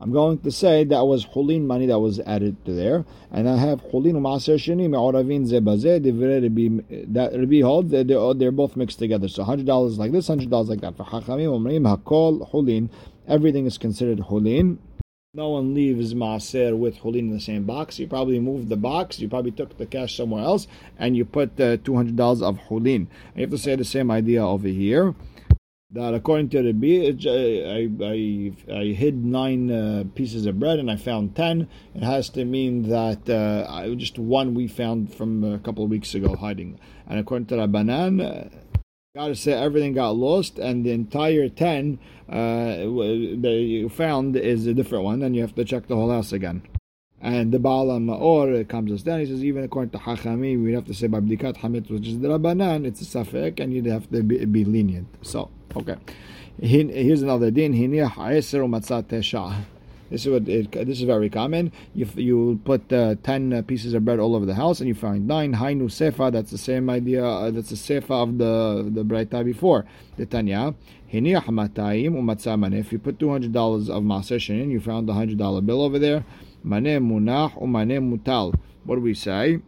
I'm 0.00 0.12
going 0.12 0.40
to 0.40 0.50
say 0.50 0.82
that 0.82 1.06
was 1.06 1.24
hulin 1.24 1.66
money 1.66 1.86
that 1.86 2.00
was 2.00 2.18
added 2.20 2.64
to 2.64 2.72
there, 2.72 3.04
and 3.30 3.48
I 3.48 3.56
have 3.56 3.80
hulin 3.80 4.14
u'maser 4.14 4.56
sheni 4.56 4.90
me'oravin 4.90 5.46
zebazeh 5.46 6.02
that 7.12 7.38
Rabbi 7.38 7.60
holds 7.60 7.92
that 7.92 8.08
they're, 8.08 8.50
both 8.50 8.76
mixed 8.76 8.98
together. 8.98 9.28
So 9.28 9.44
hundred 9.44 9.66
dollars 9.66 9.96
like 9.96 10.10
this, 10.10 10.26
hundred 10.26 10.50
dollars 10.50 10.68
like 10.68 10.80
that. 10.80 10.96
For 10.96 11.04
hachamim 11.04 11.48
omrim 11.48 11.96
hakol 11.96 12.50
hulin, 12.50 12.90
everything 13.28 13.66
is 13.66 13.78
considered 13.78 14.18
hulin. 14.18 14.78
No 15.32 15.50
one 15.50 15.74
leaves 15.74 16.12
maaser 16.12 16.76
with 16.76 16.98
hulin 16.98 17.20
in 17.20 17.30
the 17.30 17.40
same 17.40 17.62
box. 17.64 18.00
You 18.00 18.08
probably 18.08 18.40
moved 18.40 18.70
the 18.70 18.76
box. 18.76 19.20
You 19.20 19.28
probably 19.28 19.52
took 19.52 19.78
the 19.78 19.86
cash 19.86 20.16
somewhere 20.16 20.42
else, 20.42 20.66
and 20.98 21.16
you 21.16 21.24
put 21.24 21.60
uh, 21.60 21.76
two 21.76 21.94
hundred 21.94 22.16
dollars 22.16 22.42
of 22.42 22.58
hulin. 22.68 23.06
And 23.06 23.36
you 23.36 23.42
have 23.42 23.50
to 23.50 23.58
say 23.58 23.76
the 23.76 23.84
same 23.84 24.10
idea 24.10 24.44
over 24.44 24.66
here 24.66 25.14
that 25.94 26.12
according 26.12 26.48
to 26.50 26.60
the 26.60 26.74
I, 27.68 28.04
I, 28.04 28.80
I 28.80 28.84
hid 28.92 29.24
nine 29.24 29.70
uh, 29.70 30.04
pieces 30.14 30.44
of 30.46 30.58
bread 30.58 30.78
and 30.78 30.90
I 30.90 30.96
found 30.96 31.34
ten. 31.36 31.68
It 31.94 32.02
has 32.02 32.28
to 32.30 32.44
mean 32.44 32.88
that 32.88 33.28
uh, 33.28 33.70
I, 33.70 33.94
just 33.94 34.18
one 34.18 34.54
we 34.54 34.66
found 34.66 35.14
from 35.14 35.44
a 35.44 35.58
couple 35.60 35.84
of 35.84 35.90
weeks 35.90 36.14
ago 36.14 36.34
hiding. 36.36 36.78
And 37.06 37.18
according 37.20 37.46
to 37.46 37.56
Rabbanan, 37.56 38.20
uh, 38.20 38.48
gotta 39.14 39.36
say 39.36 39.52
everything 39.52 39.94
got 39.94 40.16
lost 40.16 40.58
and 40.58 40.84
the 40.84 40.90
entire 40.90 41.48
ten 41.48 42.00
uh, 42.28 42.82
that 43.44 43.64
you 43.64 43.88
found 43.88 44.36
is 44.36 44.66
a 44.66 44.74
different 44.74 45.04
one 45.04 45.22
and 45.22 45.36
you 45.36 45.42
have 45.42 45.54
to 45.54 45.64
check 45.64 45.86
the 45.86 45.96
whole 45.96 46.10
house 46.10 46.32
again. 46.32 46.62
And 47.20 47.52
the 47.52 47.58
Baal 47.58 47.86
Ma'or 47.86 48.68
comes 48.68 48.92
us 48.92 49.00
down. 49.00 49.20
He 49.20 49.26
says, 49.26 49.42
even 49.42 49.64
according 49.64 49.90
to 49.92 49.98
Hachami, 49.98 50.62
we'd 50.62 50.74
have 50.74 50.84
to 50.84 50.92
say, 50.92 51.08
Babdikat 51.08 51.56
Hamid, 51.56 51.88
which 51.88 52.06
is 52.06 52.18
the 52.18 52.28
Rabbanan, 52.28 52.84
it's 52.84 53.00
a 53.00 53.04
Safek, 53.06 53.60
and 53.60 53.72
you'd 53.72 53.86
have 53.86 54.10
to 54.10 54.22
be, 54.22 54.44
be 54.44 54.62
lenient. 54.62 55.06
So, 55.22 55.50
okay. 55.76 55.96
Here's 56.60 57.22
another 57.22 57.50
din. 57.50 57.72
This 60.10 60.26
is 60.26 60.32
what 60.32 60.48
it, 60.48 60.70
this 60.70 61.00
is 61.00 61.02
very 61.02 61.30
common. 61.30 61.72
You 61.94 62.06
you 62.14 62.60
put 62.64 62.92
uh, 62.92 63.16
ten 63.22 63.52
uh, 63.52 63.62
pieces 63.62 63.94
of 63.94 64.04
bread 64.04 64.20
all 64.20 64.36
over 64.36 64.46
the 64.46 64.54
house, 64.54 64.78
and 64.80 64.86
you 64.86 64.94
find 64.94 65.26
nine 65.26 65.54
hainu 65.54 65.84
sefa. 65.84 66.30
That's 66.30 66.50
the 66.50 66.58
same 66.58 66.90
idea. 66.90 67.24
Uh, 67.24 67.50
that's 67.50 67.70
the 67.70 67.76
sefa 67.76 68.10
of 68.10 68.38
the 68.38 68.88
the 68.88 69.02
breita 69.02 69.44
before 69.44 69.86
the 70.16 70.26
tanya. 70.26 70.74
If 71.10 72.92
you 72.92 72.98
put 72.98 73.18
two 73.18 73.30
hundred 73.30 73.52
dollars 73.52 73.88
of 73.88 74.02
maaser 74.02 74.50
in, 74.50 74.70
you 74.70 74.80
found 74.80 75.08
the 75.08 75.14
hundred 75.14 75.38
dollar 75.38 75.60
bill 75.60 75.82
over 75.82 75.98
there. 75.98 76.24
Munach 76.64 77.54
mutal. 77.54 78.54
What 78.84 78.96
do 78.96 79.00
we 79.00 79.14
say? 79.14 79.60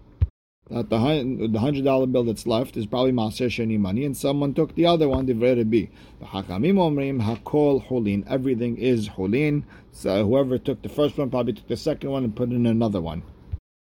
That 0.71 0.91
the 0.91 1.49
the 1.51 1.61
hundred 1.61 1.85
dollar 1.85 2.07
bill 2.07 2.25
that's 2.25 2.47
left 2.47 2.77
is 2.77 2.87
probably 2.87 3.13
maaser 3.13 3.47
sheni 3.47 3.79
money, 3.79 4.05
and 4.05 4.17
someone 4.17 4.53
took 4.53 4.75
the 4.75 4.87
other 4.87 5.09
one. 5.09 5.27
Divrei 5.27 5.69
be 5.69 5.91
the 6.19 6.27
hakamim 6.27 6.75
omrim 6.75 7.23
hakol 7.23 7.87
hulin. 7.87 8.27
Everything 8.29 8.77
is 8.77 9.11
hulin. 9.11 9.63
So 9.93 10.27
whoever 10.27 10.59
took 10.59 10.83
the 10.83 10.89
first 10.89 11.17
one 11.19 11.31
probably 11.31 11.53
took 11.53 11.69
the 11.69 11.77
second 11.77 12.11
one 12.11 12.25
and 12.25 12.35
put 12.35 12.51
in 12.51 12.67
another 12.67 13.01
one. 13.01 13.23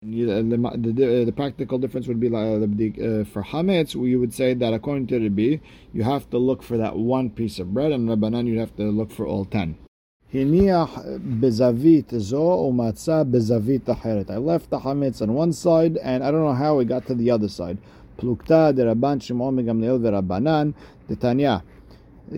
Uh, 0.03 0.05
the, 0.05 0.93
the, 0.93 1.24
the, 1.25 1.34
practical 1.36 1.79
difference 1.79 2.07
would 2.07 2.19
be 2.19 2.29
like 2.29 2.46
uh, 2.46 3.24
for 3.25 3.41
hametz. 3.41 3.96
We 3.96 4.15
would 4.15 4.31
say 4.31 4.53
that 4.53 4.72
according 4.72 5.07
to 5.07 5.19
Rabbi, 5.19 5.57
you 5.91 6.03
have 6.03 6.29
to 6.29 6.38
look 6.38 6.62
for 6.62 6.77
that 6.77 6.96
one 6.96 7.31
piece 7.31 7.57
of 7.57 7.74
bread, 7.74 7.91
and 7.91 8.07
Rabbanan 8.07 8.46
you 8.46 8.60
have 8.60 8.75
to 8.75 8.84
look 8.84 9.10
for 9.12 9.25
all 9.25 9.46
ten. 9.46 9.79
I 10.34 10.39
left 10.39 10.60
the 11.39 11.50
chametz 14.77 15.22
on 15.22 15.34
one 15.34 15.53
side, 15.53 15.96
and 15.98 16.22
I 16.22 16.31
don't 16.31 16.43
know 16.43 16.53
how 16.53 16.75
we 16.75 16.84
got 16.84 17.05
to 17.07 17.15
the 17.15 17.31
other 17.31 17.48
side. 17.48 17.77
Plukta 18.17 18.74
derabban 18.74 19.22
Shimon 19.22 19.55
megamliel 19.55 20.01
verabbanan 20.01 20.74
detanya. 21.10 21.63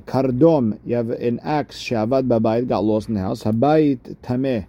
Kardom, 0.05 0.77
you 0.85 0.95
have 0.95 1.09
an 1.09 1.39
axe 1.39 1.81
shavad 1.81 2.27
babayit 2.27 2.67
got 2.67 2.83
lost 2.83 3.09
in 3.09 3.15
the 3.15 3.21
house. 3.21 3.41
Habayit 3.41 4.17
tameh. 4.21 4.67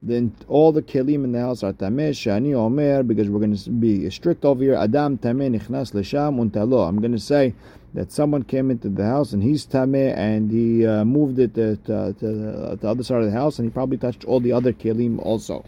Then 0.00 0.36
all 0.46 0.70
the 0.70 0.82
kelim 0.82 1.24
in 1.24 1.32
the 1.32 1.40
house 1.40 1.64
are 1.64 1.72
tameh 1.72 2.10
shani 2.10 2.54
omer 2.54 3.02
because 3.02 3.28
we're 3.28 3.40
going 3.40 3.56
to 3.56 3.70
be 3.70 4.08
strict 4.10 4.44
over 4.44 4.62
here. 4.62 4.76
Adam 4.76 5.18
tameh 5.18 5.58
nichnas 5.58 5.92
lesham 5.92 6.38
untalo. 6.38 6.86
I'm 6.88 7.00
going 7.00 7.10
to 7.10 7.18
say 7.18 7.54
that 7.96 8.12
someone 8.12 8.42
came 8.42 8.70
into 8.70 8.90
the 8.90 9.04
house 9.06 9.32
and 9.32 9.42
he's 9.42 9.66
tameh 9.66 10.14
and 10.14 10.50
he 10.50 10.86
uh, 10.86 11.02
moved 11.02 11.38
it 11.38 11.54
to, 11.54 11.76
to, 11.76 12.12
to, 12.20 12.76
the 12.78 12.86
other 12.86 13.02
side 13.02 13.22
of 13.22 13.24
the 13.24 13.30
house 13.30 13.58
and 13.58 13.66
he 13.66 13.72
probably 13.72 13.96
touched 13.96 14.22
all 14.26 14.38
the 14.38 14.52
other 14.52 14.70
kelim 14.70 15.18
also. 15.18 15.64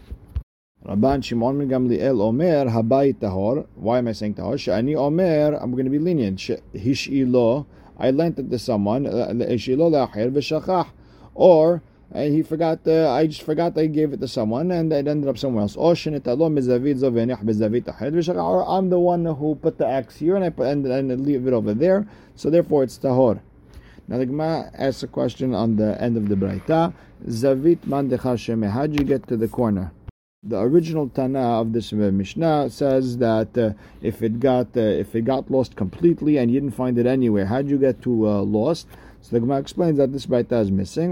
Rabban 0.85 1.23
Shimon 1.23 1.67
Gamliel 1.67 2.21
Omer 2.21 2.65
Habayit 2.69 3.15
Tahor. 3.15 3.65
Why 3.73 3.97
am 3.97 4.07
I 4.07 4.11
saying 4.11 4.35
Tahor? 4.35 4.53
Shani 4.53 4.95
Omer. 4.95 5.57
I'm 5.59 5.71
going 5.71 5.85
to 5.85 5.89
be 5.89 5.97
lenient. 5.97 6.37
Hishilo. 6.75 7.65
I 7.97 8.11
lent 8.11 8.37
it 8.37 8.51
to 8.51 8.59
someone. 8.59 9.05
Hishilo 9.05 9.89
le'achir 9.89 10.31
v'shachach. 10.31 10.87
Or 11.33 11.81
and 12.11 12.33
he 12.33 12.41
forgot. 12.41 12.87
I 12.87 13.27
just 13.27 13.43
forgot 13.43 13.77
I 13.77 13.85
gave 13.85 14.13
it 14.13 14.19
to 14.21 14.27
someone, 14.27 14.71
and 14.71 14.91
it 14.91 15.07
ended 15.07 15.29
up 15.29 15.37
somewhere 15.37 15.61
else. 15.61 15.75
Or 15.75 15.93
I'm 15.95 16.09
the 18.89 18.99
one 18.99 19.25
who 19.25 19.55
put 19.55 19.77
the 19.77 19.87
axe 19.87 20.17
here, 20.17 20.35
and 20.35 20.43
I 20.43 20.49
put 20.49 20.67
and, 20.67 20.85
and 20.85 21.25
leave 21.25 21.47
it 21.47 21.53
over 21.53 21.73
there. 21.73 22.07
So 22.35 22.49
therefore, 22.49 22.83
it's 22.83 22.97
tahor. 22.97 23.39
Now 24.07 24.17
the 24.17 24.25
Gemara 24.25 24.71
asks 24.73 25.03
a 25.03 25.07
question 25.07 25.53
on 25.53 25.75
the 25.75 26.01
end 26.01 26.17
of 26.17 26.29
the 26.29 26.35
Braita. 26.35 26.93
Zavit 27.27 28.69
How 28.71 28.87
did 28.87 28.99
you 28.99 29.05
get 29.05 29.27
to 29.27 29.37
the 29.37 29.47
corner? 29.47 29.91
The 30.41 30.57
original 30.57 31.09
Tana 31.09 31.59
of 31.59 31.73
this 31.73 31.91
Mishnah 31.91 32.69
says 32.69 33.17
that 33.17 33.57
uh, 33.57 33.73
if 34.01 34.23
it 34.23 34.39
got 34.39 34.67
uh, 34.75 34.79
if 34.79 35.13
it 35.13 35.25
got 35.25 35.51
lost 35.51 35.75
completely 35.75 36.37
and 36.37 36.49
you 36.49 36.61
didn't 36.61 36.75
find 36.75 36.97
it 36.97 37.05
anywhere, 37.05 37.45
how 37.45 37.61
did 37.61 37.69
you 37.69 37.77
get 37.77 38.01
to 38.03 38.25
uh, 38.27 38.41
lost? 38.41 38.87
So 39.21 39.35
the 39.35 39.39
Gemara 39.41 39.59
explains 39.59 39.97
that 39.97 40.11
this 40.11 40.25
Braita 40.25 40.61
is 40.61 40.71
missing. 40.71 41.11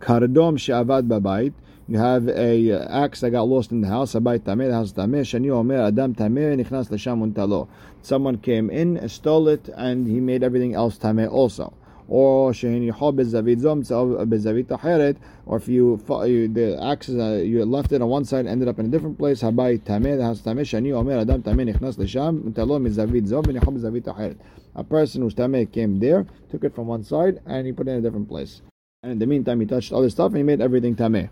Kardom 0.00 0.58
she'avad 0.58 1.08
babayit. 1.08 1.52
You 1.88 1.98
have 1.98 2.28
a 2.28 2.72
uh, 2.72 3.04
axe 3.04 3.20
that 3.20 3.30
got 3.30 3.42
lost 3.42 3.72
in 3.72 3.80
the 3.80 3.88
house. 3.88 4.14
Abayit 4.14 4.40
tameh, 4.40 4.68
the 4.68 4.74
house 4.74 4.92
tameh. 4.92 5.22
Shani 5.22 5.50
omer 5.50 5.82
adam 5.86 6.14
tameh 6.14 6.56
nichnas 6.62 6.90
l'sham 6.90 7.20
untalo. 7.20 7.68
Someone 8.02 8.38
came 8.38 8.70
in, 8.70 9.08
stole 9.08 9.48
it, 9.48 9.68
and 9.76 10.06
he 10.06 10.20
made 10.20 10.42
everything 10.42 10.74
else 10.74 10.98
tameh 10.98 11.30
also 11.30 11.72
or 12.10 12.52
shehenihah 12.52 13.14
bezavit 13.14 13.60
zom 13.60 13.78
uh, 13.80 14.24
bezavit 14.26 14.66
acheret, 14.66 15.16
or 15.46 15.56
if 15.56 15.68
you, 15.68 15.96
the 15.96 16.78
axe 16.82 17.08
you 17.08 17.64
left 17.64 17.92
it 17.92 18.02
on 18.02 18.08
one 18.08 18.24
side 18.24 18.46
ended 18.46 18.68
up 18.68 18.78
in 18.78 18.86
a 18.86 18.88
different 18.88 19.16
place, 19.16 19.40
habai 19.42 19.80
tameh 19.80 20.20
has 20.20 20.20
house 20.20 20.40
tameh 20.42 20.60
shani 20.60 20.92
omer 20.92 21.18
adam 21.18 21.42
tameh 21.42 21.72
nichnas 21.72 21.96
lesham 21.96 22.52
talo 22.52 22.78
mezavit 22.78 23.26
zom 23.26 23.44
v'nihah 23.44 23.62
bezavit 23.62 24.02
acheret. 24.02 24.36
A 24.74 24.84
person 24.84 25.22
whose 25.22 25.34
tameh 25.34 25.70
came 25.72 26.00
there 26.00 26.26
took 26.50 26.64
it 26.64 26.74
from 26.74 26.88
one 26.88 27.04
side 27.04 27.40
and 27.46 27.66
he 27.66 27.72
put 27.72 27.88
it 27.88 27.92
in 27.92 27.98
a 27.98 28.02
different 28.02 28.28
place. 28.28 28.60
And 29.02 29.12
in 29.12 29.18
the 29.18 29.26
meantime, 29.26 29.60
he 29.60 29.66
touched 29.66 29.92
other 29.92 30.10
stuff 30.10 30.28
and 30.28 30.36
he 30.36 30.42
made 30.42 30.60
everything 30.60 30.94
tameh. 30.94 31.30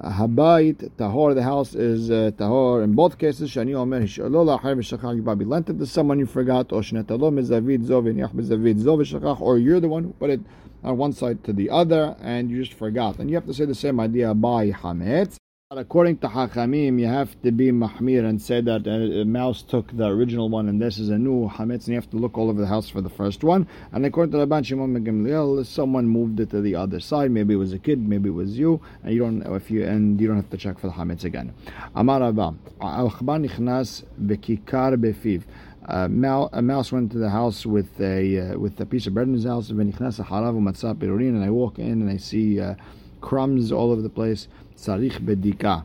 Habayit 0.00 0.90
tahor. 0.96 1.34
The 1.34 1.42
house 1.42 1.74
is 1.74 2.10
uh, 2.10 2.30
tahor. 2.36 2.82
In 2.82 2.94
both 2.94 3.18
cases, 3.18 3.50
shani 3.50 3.74
omer 3.74 4.00
hishalola 4.00 4.60
harim 4.60 4.80
shachach 4.80 5.20
yibabi. 5.20 5.46
Lent 5.46 5.68
it 5.68 5.78
to 5.78 5.86
someone 5.86 6.18
you 6.18 6.26
forgot, 6.26 6.72
or 6.72 6.80
shnetalo 6.80 7.30
mezavid 7.30 7.84
zov 7.84 8.04
inyach 8.04 8.34
mezavid 8.34 8.82
zov 8.82 9.00
shachach, 9.04 9.40
or 9.40 9.58
you're 9.58 9.80
the 9.80 9.88
one 9.88 10.04
who 10.04 10.12
put 10.14 10.30
it 10.30 10.40
on 10.82 10.96
one 10.96 11.12
side 11.12 11.44
to 11.44 11.52
the 11.52 11.68
other, 11.68 12.16
and 12.22 12.50
you 12.50 12.64
just 12.64 12.76
forgot. 12.78 13.18
And 13.18 13.28
you 13.28 13.36
have 13.36 13.46
to 13.46 13.54
say 13.54 13.66
the 13.66 13.74
same 13.74 14.00
idea 14.00 14.32
by 14.34 14.70
hametz. 14.70 15.36
According 15.74 16.18
to 16.18 16.28
Hachamim, 16.28 17.00
you 17.00 17.06
have 17.06 17.40
to 17.40 17.50
be 17.50 17.72
mahmir 17.72 18.26
and 18.28 18.42
say 18.42 18.60
that 18.60 18.86
a 18.86 19.24
mouse 19.24 19.62
took 19.62 19.90
the 19.96 20.04
original 20.06 20.50
one 20.50 20.68
and 20.68 20.78
this 20.82 20.98
is 20.98 21.08
a 21.08 21.16
new 21.16 21.48
hametz, 21.48 21.86
and 21.86 21.88
you 21.88 21.94
have 21.94 22.10
to 22.10 22.18
look 22.18 22.36
all 22.36 22.50
over 22.50 22.60
the 22.60 22.66
house 22.66 22.90
for 22.90 23.00
the 23.00 23.08
first 23.08 23.42
one. 23.42 23.66
And 23.92 24.04
according 24.04 24.32
to 24.32 24.46
Rabban 24.46 24.66
Shimon 24.66 25.02
Gamliel, 25.02 25.64
someone 25.64 26.06
moved 26.06 26.40
it 26.40 26.50
to 26.50 26.60
the 26.60 26.74
other 26.74 27.00
side. 27.00 27.30
Maybe 27.30 27.54
it 27.54 27.56
was 27.56 27.72
a 27.72 27.78
kid, 27.78 28.06
maybe 28.06 28.28
it 28.28 28.32
was 28.32 28.58
you, 28.58 28.82
and 29.02 29.14
you 29.14 29.20
don't 29.20 29.40
if 29.56 29.70
you 29.70 29.86
and 29.86 30.20
you 30.20 30.26
don't 30.28 30.36
have 30.36 30.50
to 30.50 30.58
check 30.58 30.78
for 30.78 30.88
the 30.88 30.92
hametz 30.92 31.24
again. 31.24 31.54
Amar 31.94 32.22
Abba, 32.22 32.54
al 32.82 33.10
nichnas 33.10 34.04
bekikar 34.20 34.96
befiv. 34.96 35.44
A 35.84 36.06
mouse 36.06 36.92
went 36.92 37.12
to 37.12 37.18
the 37.18 37.30
house 37.30 37.64
with 37.64 37.98
a 37.98 38.52
uh, 38.52 38.58
with 38.58 38.78
a 38.78 38.84
piece 38.84 39.06
of 39.06 39.14
bread 39.14 39.26
in 39.26 39.32
his 39.32 39.44
house. 39.44 39.70
And 39.70 39.80
I 39.80 41.50
walk 41.50 41.78
in 41.78 42.02
and 42.02 42.10
I 42.10 42.18
see 42.18 42.60
uh, 42.60 42.74
crumbs 43.22 43.72
all 43.72 43.90
over 43.90 44.02
the 44.02 44.10
place. 44.10 44.48
Sarich 44.76 45.18
bedika. 45.20 45.84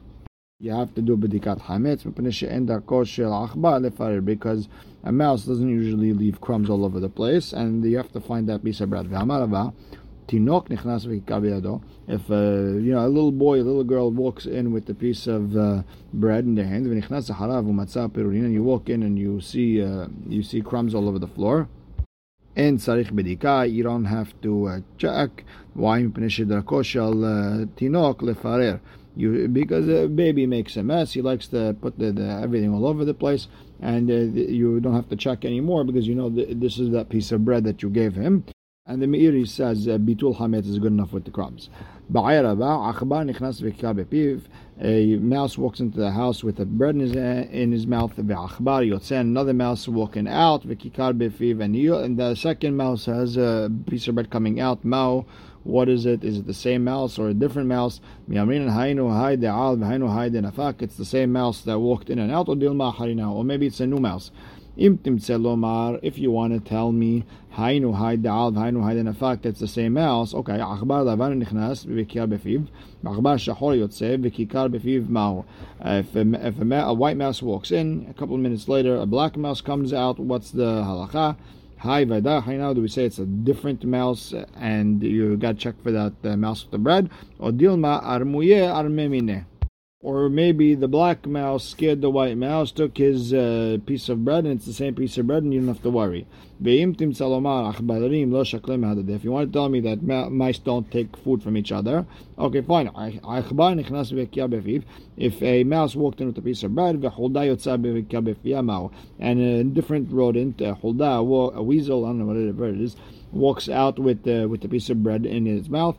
You 0.60 0.72
have 0.72 0.96
to 0.96 1.04
do 1.04 1.16
bedikat 1.16 1.62
hametz 1.62 2.04
because 4.26 4.68
a 5.04 5.12
mouse 5.12 5.46
doesn't 5.46 5.70
usually 5.70 6.14
leave 6.14 6.42
crumbs 6.42 6.68
all 6.68 6.84
over 6.84 7.00
the 7.00 7.10
place, 7.10 7.54
and 7.54 7.86
you 7.86 7.96
have 7.98 8.12
to 8.14 8.20
find 8.20 8.50
that 8.50 8.64
piece 8.64 8.82
of 8.82 8.90
bread. 8.90 9.06
Tinok 9.08 10.68
nichnas. 10.68 11.82
If 12.08 12.32
uh, 12.32 12.80
you 12.80 12.92
know 12.92 13.06
a 13.06 13.08
little 13.08 13.32
boy, 13.32 13.62
a 13.62 13.64
little 13.64 13.84
girl 13.84 14.12
walks 14.12 14.48
in 14.48 14.74
with 14.74 14.90
a 14.90 14.96
piece 14.96 15.28
of 15.28 15.56
uh, 15.56 15.84
bread 16.12 16.46
in 16.46 16.56
their 16.56 16.66
hand, 16.66 16.88
and 16.88 18.54
you 18.54 18.64
walk 18.64 18.90
in 18.90 19.04
and 19.04 19.20
you 19.20 19.40
see 19.40 19.84
uh, 19.84 20.08
you 20.28 20.42
see 20.42 20.62
crumbs 20.62 20.96
all 20.96 21.08
over 21.08 21.20
the 21.20 21.28
floor. 21.28 21.70
אין 22.57 22.77
צריך 22.77 23.13
בדיקה, 23.13 23.63
you 23.65 23.83
don't 23.83 24.07
have 24.07 24.33
to 24.43 24.69
uh, 24.69 25.03
check, 25.03 25.43
why 25.77 26.07
מפני 26.07 26.31
שדרכו 26.31 26.85
של 26.85 27.25
תינוק 27.75 28.23
לפרר. 28.23 28.77
You, 29.17 29.49
because 29.49 29.89
a 29.89 30.09
baby 30.09 30.47
makes 30.47 30.77
a 30.77 30.83
mess, 30.83 31.13
he 31.13 31.21
likes 31.21 31.47
to 31.49 31.77
put 31.83 31.99
the, 31.99 32.13
the, 32.13 32.27
everything 32.47 32.73
all 32.73 32.87
over 32.87 33.05
the 33.05 33.13
place, 33.13 33.47
and 33.83 34.11
uh, 34.11 34.15
you 34.61 34.81
don't 34.81 34.95
have 34.95 35.09
to 35.11 35.17
check 35.17 35.45
anymore 35.45 35.85
because 35.85 36.07
you 36.07 36.15
know 36.15 36.31
this 36.65 36.79
is 36.79 36.89
that 36.93 37.11
piece 37.11 37.31
of 37.31 37.45
bread 37.45 37.65
that 37.65 37.83
you 37.83 37.91
gave 37.91 38.15
him. 38.15 38.45
And 38.90 39.02
the 39.02 39.06
Meiri 39.06 39.46
says 39.46 39.86
uh, 39.86 39.98
bitul 39.98 40.38
hamet 40.38 40.66
is 40.66 40.80
good 40.80 40.94
enough 40.94 41.12
with 41.12 41.26
the 41.26 41.32
crumbs. 41.32 41.70
A 44.80 45.16
mouse 45.18 45.58
walks 45.58 45.82
into 45.82 45.98
the 46.00 46.12
house 46.12 46.42
with 46.42 46.58
a 46.62 46.66
bread 46.66 46.96
in 46.96 47.02
his, 47.02 47.14
uh, 47.14 47.48
in 47.52 47.74
his 47.74 47.86
mouth. 47.86 48.18
Another 48.18 49.54
mouse 49.54 49.90
walking 49.90 50.28
out. 50.30 50.64
And 50.64 52.18
the 52.18 52.36
second 52.36 52.78
mouse 52.78 53.06
has 53.08 53.36
a 53.36 53.70
piece 53.88 54.08
of 54.08 54.16
bread 54.16 54.30
coming 54.30 54.62
out. 54.62 54.86
Mao. 54.86 55.26
What 55.64 55.90
is 55.90 56.06
it? 56.06 56.24
Is 56.24 56.38
it 56.38 56.48
the 56.48 56.54
same 56.54 56.86
mouse 56.86 57.20
or 57.20 57.28
a 57.28 57.34
different 57.34 57.68
mouse? 57.68 58.00
It's 58.30 58.48
the 60.96 61.06
same 61.06 61.32
mouse 61.34 61.62
that 61.64 61.80
walked 61.80 62.10
in 62.10 62.20
and 62.20 62.32
out, 62.32 62.48
or 62.48 62.56
maybe 63.44 63.68
it's 63.68 63.82
a 63.82 63.88
new 63.88 64.00
mouse. 64.00 64.32
If 64.80 66.18
you 66.20 66.32
want 66.32 66.54
to 66.54 66.60
tell 66.60 66.92
me, 66.92 67.26
hainu 67.56 67.98
haid 67.98 68.22
hainu 68.22 68.88
haid 68.88 69.18
fact 69.18 69.42
that's 69.42 69.60
the 69.60 69.68
same 69.68 69.94
mouse. 69.94 70.36
okay, 70.36 70.60
achbar. 70.60 71.04
If, 75.80 76.16
a, 76.16 76.48
if 76.48 76.62
a, 76.62 76.76
a 76.76 76.94
white 76.94 77.18
mouse 77.18 77.42
walks 77.42 77.72
in, 77.72 78.06
a 78.08 78.14
couple 78.14 78.36
of 78.36 78.42
minutes 78.42 78.68
later 78.68 78.98
a 78.98 79.08
black 79.08 79.36
mouse 79.36 79.62
comes 79.62 79.94
out, 79.94 80.20
what's 80.20 80.52
the 80.52 80.84
halacha? 80.84 81.38
Hi 81.80 82.06
Vada, 82.06 82.44
now 82.46 82.74
do 82.74 82.82
we 82.82 82.88
say 82.88 83.06
it's 83.06 83.20
a 83.20 83.26
different 83.26 83.84
mouse 83.84 84.34
and 84.56 85.02
you 85.02 85.38
got 85.38 85.58
checked 85.58 85.82
for 85.82 85.92
that 85.92 86.14
uh, 86.24 86.38
mouse 86.38 86.64
with 86.64 86.72
the 86.72 86.78
bread? 86.78 87.10
Armuye 87.40 88.62
Armemine. 88.62 89.46
Or 90.04 90.30
maybe 90.30 90.76
the 90.76 90.88
black 90.88 91.26
mouse 91.26 91.68
scared 91.68 92.02
the 92.02 92.12
white 92.12 92.38
mouse, 92.38 92.72
took 92.72 93.00
his 93.00 93.34
uh, 93.34 93.80
piece 93.84 94.10
of 94.10 94.24
bread, 94.24 94.46
and 94.46 94.54
it's 94.54 94.68
the 94.68 94.74
same 94.74 94.94
piece 94.94 95.18
of 95.18 95.26
bread, 95.26 95.42
and 95.42 95.52
you 95.52 95.60
don't 95.60 95.70
have 95.70 95.82
to 95.82 95.90
worry. 95.90 96.28
If 96.62 96.68
you 96.68 96.88
want 99.32 99.52
to 99.52 99.52
tell 99.52 99.70
me 99.70 99.80
that 99.80 100.04
mice 100.32 100.60
don't 100.60 100.92
take 100.92 101.18
food 101.18 101.42
from 101.42 101.58
each 101.58 101.72
other, 101.72 102.06
okay, 102.38 102.62
fine. 102.62 102.92
If 105.18 105.42
a 105.42 105.64
mouse 105.64 105.96
walked 105.96 106.22
in 106.22 106.28
with 106.28 106.38
a 106.38 106.42
piece 106.44 106.62
of 106.62 106.76
bread, 106.76 107.04
and 109.20 109.40
a 109.42 109.64
different 109.64 110.12
rodent, 110.12 110.62
a 110.62 110.78
weasel, 111.64 112.06
I 112.06 112.10
don't 112.10 112.20
know 112.20 112.26
whatever 112.28 112.70
it 112.70 112.80
is, 112.80 112.96
walks 113.32 113.68
out 113.68 113.98
with, 113.98 114.28
uh, 114.28 114.48
with 114.48 114.64
a 114.64 114.70
piece 114.70 114.92
of 114.92 115.02
bread 115.02 115.26
in 115.26 115.48
his 115.48 115.70
mouth, 115.70 115.98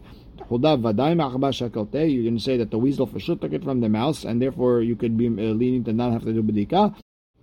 You're 0.50 0.58
going 0.58 2.36
to 2.36 2.42
say 2.42 2.56
that 2.56 2.70
the 2.70 2.78
weasel 2.78 3.06
for 3.06 3.20
sure 3.20 3.36
took 3.36 3.52
it 3.52 3.64
from 3.64 3.80
the 3.80 3.88
mouse, 3.88 4.24
and 4.24 4.40
therefore 4.40 4.80
you 4.80 4.96
could 4.96 5.16
be 5.16 5.26
uh, 5.26 5.52
leaning 5.54 5.84
to 5.84 5.92
not 5.92 6.12
have 6.12 6.24
to 6.24 6.32
do 6.32 6.42
bedika. 6.42 6.94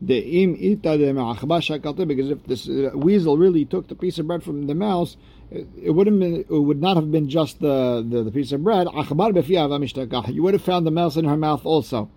The 0.01 0.17
im 0.43 0.55
ita 0.55 2.05
because 2.05 2.29
if 2.29 2.43
this 2.45 2.67
uh, 2.67 2.91
weasel 2.93 3.37
really 3.37 3.63
took 3.63 3.87
the 3.87 3.95
piece 3.95 4.19
of 4.19 4.27
bread 4.27 4.43
from 4.43 4.67
the 4.67 4.75
mouse, 4.75 5.15
it, 5.49 5.67
it 5.81 5.91
wouldn't 5.91 6.19
been, 6.19 6.41
it 6.41 6.49
would 6.49 6.81
not 6.81 6.97
have 6.97 7.11
been 7.11 7.29
just 7.29 7.61
the, 7.61 8.05
the, 8.07 8.23
the 8.23 8.31
piece 8.31 8.51
of 8.51 8.63
bread. 8.63 8.87
You 8.91 10.43
would 10.43 10.53
have 10.53 10.63
found 10.63 10.85
the 10.85 10.91
mouse 10.91 11.15
in 11.15 11.25
her 11.25 11.37
mouth 11.37 11.65
also. 11.65 12.09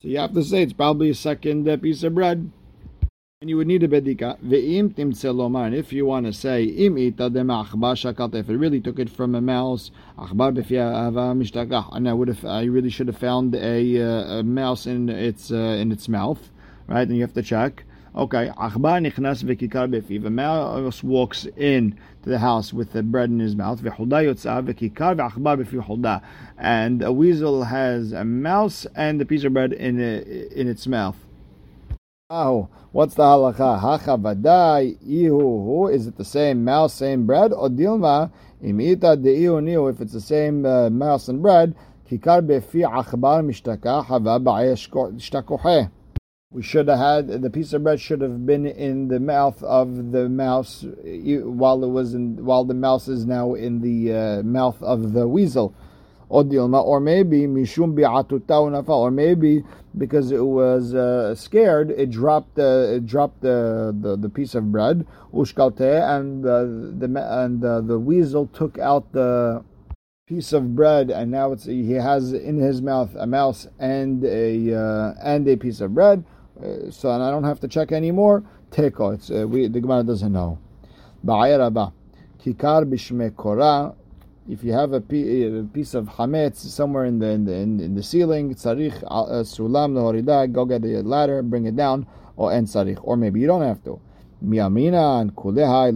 So 0.00 0.08
you 0.08 0.18
have 0.18 0.34
to 0.34 0.42
say 0.42 0.62
it's 0.62 0.72
probably 0.72 1.10
a 1.10 1.14
second 1.14 1.68
uh, 1.68 1.76
piece 1.76 2.02
of 2.02 2.14
bread. 2.14 2.50
And 3.42 3.50
you 3.50 3.56
would 3.56 3.66
need 3.66 3.82
a 3.82 3.88
bedika. 3.88 4.38
And 4.40 5.74
if 5.74 5.92
you 5.92 6.06
want 6.06 6.26
to 6.26 6.32
say, 6.32 6.62
im 6.62 6.96
if 6.96 7.18
it 7.18 8.56
really 8.56 8.80
took 8.80 9.00
it 9.00 9.10
from 9.10 9.34
a 9.34 9.40
mouse, 9.40 9.90
achbar 10.16 10.54
mishtagah. 11.36 11.88
And 11.90 12.08
I 12.08 12.12
would 12.12 12.28
have, 12.28 12.44
I 12.44 12.62
really 12.62 12.88
should 12.88 13.08
have 13.08 13.18
found 13.18 13.56
a, 13.56 14.00
uh, 14.00 14.38
a 14.38 14.42
mouse 14.44 14.86
in 14.86 15.08
its 15.08 15.50
uh, 15.50 15.56
in 15.56 15.90
its 15.90 16.08
mouth, 16.08 16.50
right? 16.86 17.00
And 17.00 17.16
you 17.16 17.22
have 17.22 17.34
to 17.34 17.42
check. 17.42 17.82
Okay, 18.14 18.52
achbar 18.56 19.04
nichnas 19.04 19.42
v'kikar 19.42 19.90
befiv. 19.90 20.24
A 20.24 20.30
mouse 20.30 21.02
walks 21.02 21.44
in 21.56 21.98
to 22.22 22.28
the 22.28 22.38
house 22.38 22.72
with 22.72 22.92
the 22.92 23.02
bread 23.02 23.30
in 23.30 23.40
his 23.40 23.56
mouth. 23.56 23.80
Hulda. 23.80 24.22
And 26.58 27.02
a 27.02 27.10
weasel 27.10 27.64
has 27.64 28.12
a 28.12 28.24
mouse 28.24 28.86
and 28.94 29.20
a 29.20 29.24
piece 29.24 29.42
of 29.42 29.52
bread 29.52 29.72
in 29.72 29.98
in 29.98 30.68
its 30.68 30.86
mouth. 30.86 31.16
What's 32.32 33.14
the 33.14 33.24
halacha? 33.24 33.78
Hacha 33.78 34.16
vadai 34.16 34.96
ihu 35.06 35.88
Is 35.88 36.06
it 36.06 36.16
the 36.16 36.24
same 36.24 36.64
mouse, 36.64 36.94
same 36.94 37.26
bread? 37.26 37.52
Or 37.52 37.68
dilma 37.68 38.30
imita 38.64 39.22
deihu 39.22 39.62
niu. 39.62 39.88
If 39.88 40.00
it's 40.00 40.14
the 40.14 40.20
same 40.22 40.64
uh, 40.64 40.88
mouse 40.88 41.28
and 41.28 41.42
bread, 41.42 41.74
kikar 42.10 42.40
befi 42.40 42.88
achbar 42.90 43.44
mishtaka 43.44 44.06
hava 44.06 44.40
shtakohe. 44.40 45.90
We 46.50 46.62
should 46.62 46.88
have 46.88 46.98
had 46.98 47.42
the 47.42 47.50
piece 47.50 47.74
of 47.74 47.82
bread 47.82 48.00
should 48.00 48.22
have 48.22 48.46
been 48.46 48.64
in 48.64 49.08
the 49.08 49.20
mouth 49.20 49.62
of 49.62 50.12
the 50.12 50.30
mouse 50.30 50.86
while 50.86 51.84
it 51.84 51.88
was 51.88 52.14
in 52.14 52.42
while 52.42 52.64
the 52.64 52.72
mouse 52.72 53.08
is 53.08 53.26
now 53.26 53.52
in 53.52 53.82
the 53.82 54.12
uh, 54.12 54.42
mouth 54.42 54.82
of 54.82 55.12
the 55.12 55.28
weasel 55.28 55.74
or 56.32 57.00
maybe 57.00 57.42
mishum 57.46 57.94
bi'atuta 57.94 58.88
or 58.88 59.10
maybe 59.10 59.62
because 59.98 60.32
it 60.32 60.44
was 60.44 60.94
uh, 60.94 61.34
scared, 61.34 61.90
it 61.90 62.10
dropped 62.10 62.58
uh, 62.58 62.96
it 62.96 63.06
dropped 63.06 63.42
the, 63.42 63.94
the, 64.00 64.16
the 64.16 64.28
piece 64.28 64.54
of 64.54 64.72
bread 64.72 65.06
ushkalte, 65.34 66.02
and 66.16 66.44
uh, 66.46 66.62
the 66.98 67.42
and 67.42 67.64
uh, 67.64 67.80
the 67.80 67.98
weasel 67.98 68.46
took 68.46 68.78
out 68.78 69.12
the 69.12 69.62
piece 70.26 70.52
of 70.52 70.74
bread, 70.74 71.10
and 71.10 71.30
now 71.30 71.52
it's 71.52 71.64
he 71.64 71.92
has 71.92 72.32
in 72.32 72.58
his 72.58 72.80
mouth 72.80 73.14
a 73.16 73.26
mouse 73.26 73.66
and 73.78 74.24
a 74.24 74.74
uh, 74.74 75.14
and 75.22 75.46
a 75.48 75.56
piece 75.56 75.80
of 75.80 75.94
bread. 75.94 76.24
Uh, 76.58 76.90
so 76.90 77.10
and 77.10 77.22
I 77.22 77.30
don't 77.30 77.44
have 77.44 77.60
to 77.60 77.68
check 77.68 77.92
anymore. 77.92 78.42
Teko, 78.70 79.14
it's 79.14 79.30
uh, 79.30 79.46
we 79.46 79.68
the 79.68 79.80
Gemara 79.80 80.04
doesn't 80.04 80.32
know. 80.32 80.58
Ba'ayaraba, 81.24 81.92
kikar 82.42 82.84
bishme 82.84 83.34
korah 83.36 83.94
if 84.48 84.64
you 84.64 84.72
have 84.72 84.92
a, 84.92 85.00
piece 85.00 85.94
of 85.94 86.06
hametz 86.06 86.56
somewhere 86.56 87.04
in 87.04 87.18
the 87.18 87.28
in 87.28 87.44
the, 87.44 87.54
in, 87.54 87.94
the 87.94 88.02
ceiling, 88.02 88.54
tzarich 88.54 89.02
uh, 89.04 89.42
sulam 89.42 90.52
go 90.52 90.64
get 90.64 90.84
a 90.84 91.02
ladder, 91.02 91.42
bring 91.42 91.66
it 91.66 91.76
down, 91.76 92.06
or 92.36 92.52
en 92.52 92.66
tzarich, 92.66 92.98
or 93.02 93.16
maybe 93.16 93.40
you 93.40 93.46
don't 93.46 93.62
have 93.62 93.82
to. 93.84 94.00
Miyamina 94.44 95.20
and 95.20 95.36
kulehai 95.36 95.92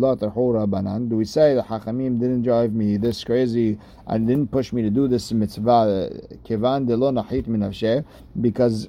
banan. 0.71 1.09
Do 1.09 1.17
we 1.17 1.25
say 1.25 1.55
the 1.55 1.63
hachamim 1.63 2.21
didn't 2.21 2.43
drive 2.43 2.73
me 2.73 2.97
this 2.97 3.25
crazy 3.25 3.79
and 4.07 4.29
didn't 4.29 4.53
push 4.53 4.73
me 4.73 4.83
to 4.83 4.91
do 4.91 5.09
this 5.09 5.33
mitzvah 5.33 6.11
kevan 6.45 6.87
de 6.87 6.97
lo 6.97 7.11
min 7.11 8.05
because 8.41 8.89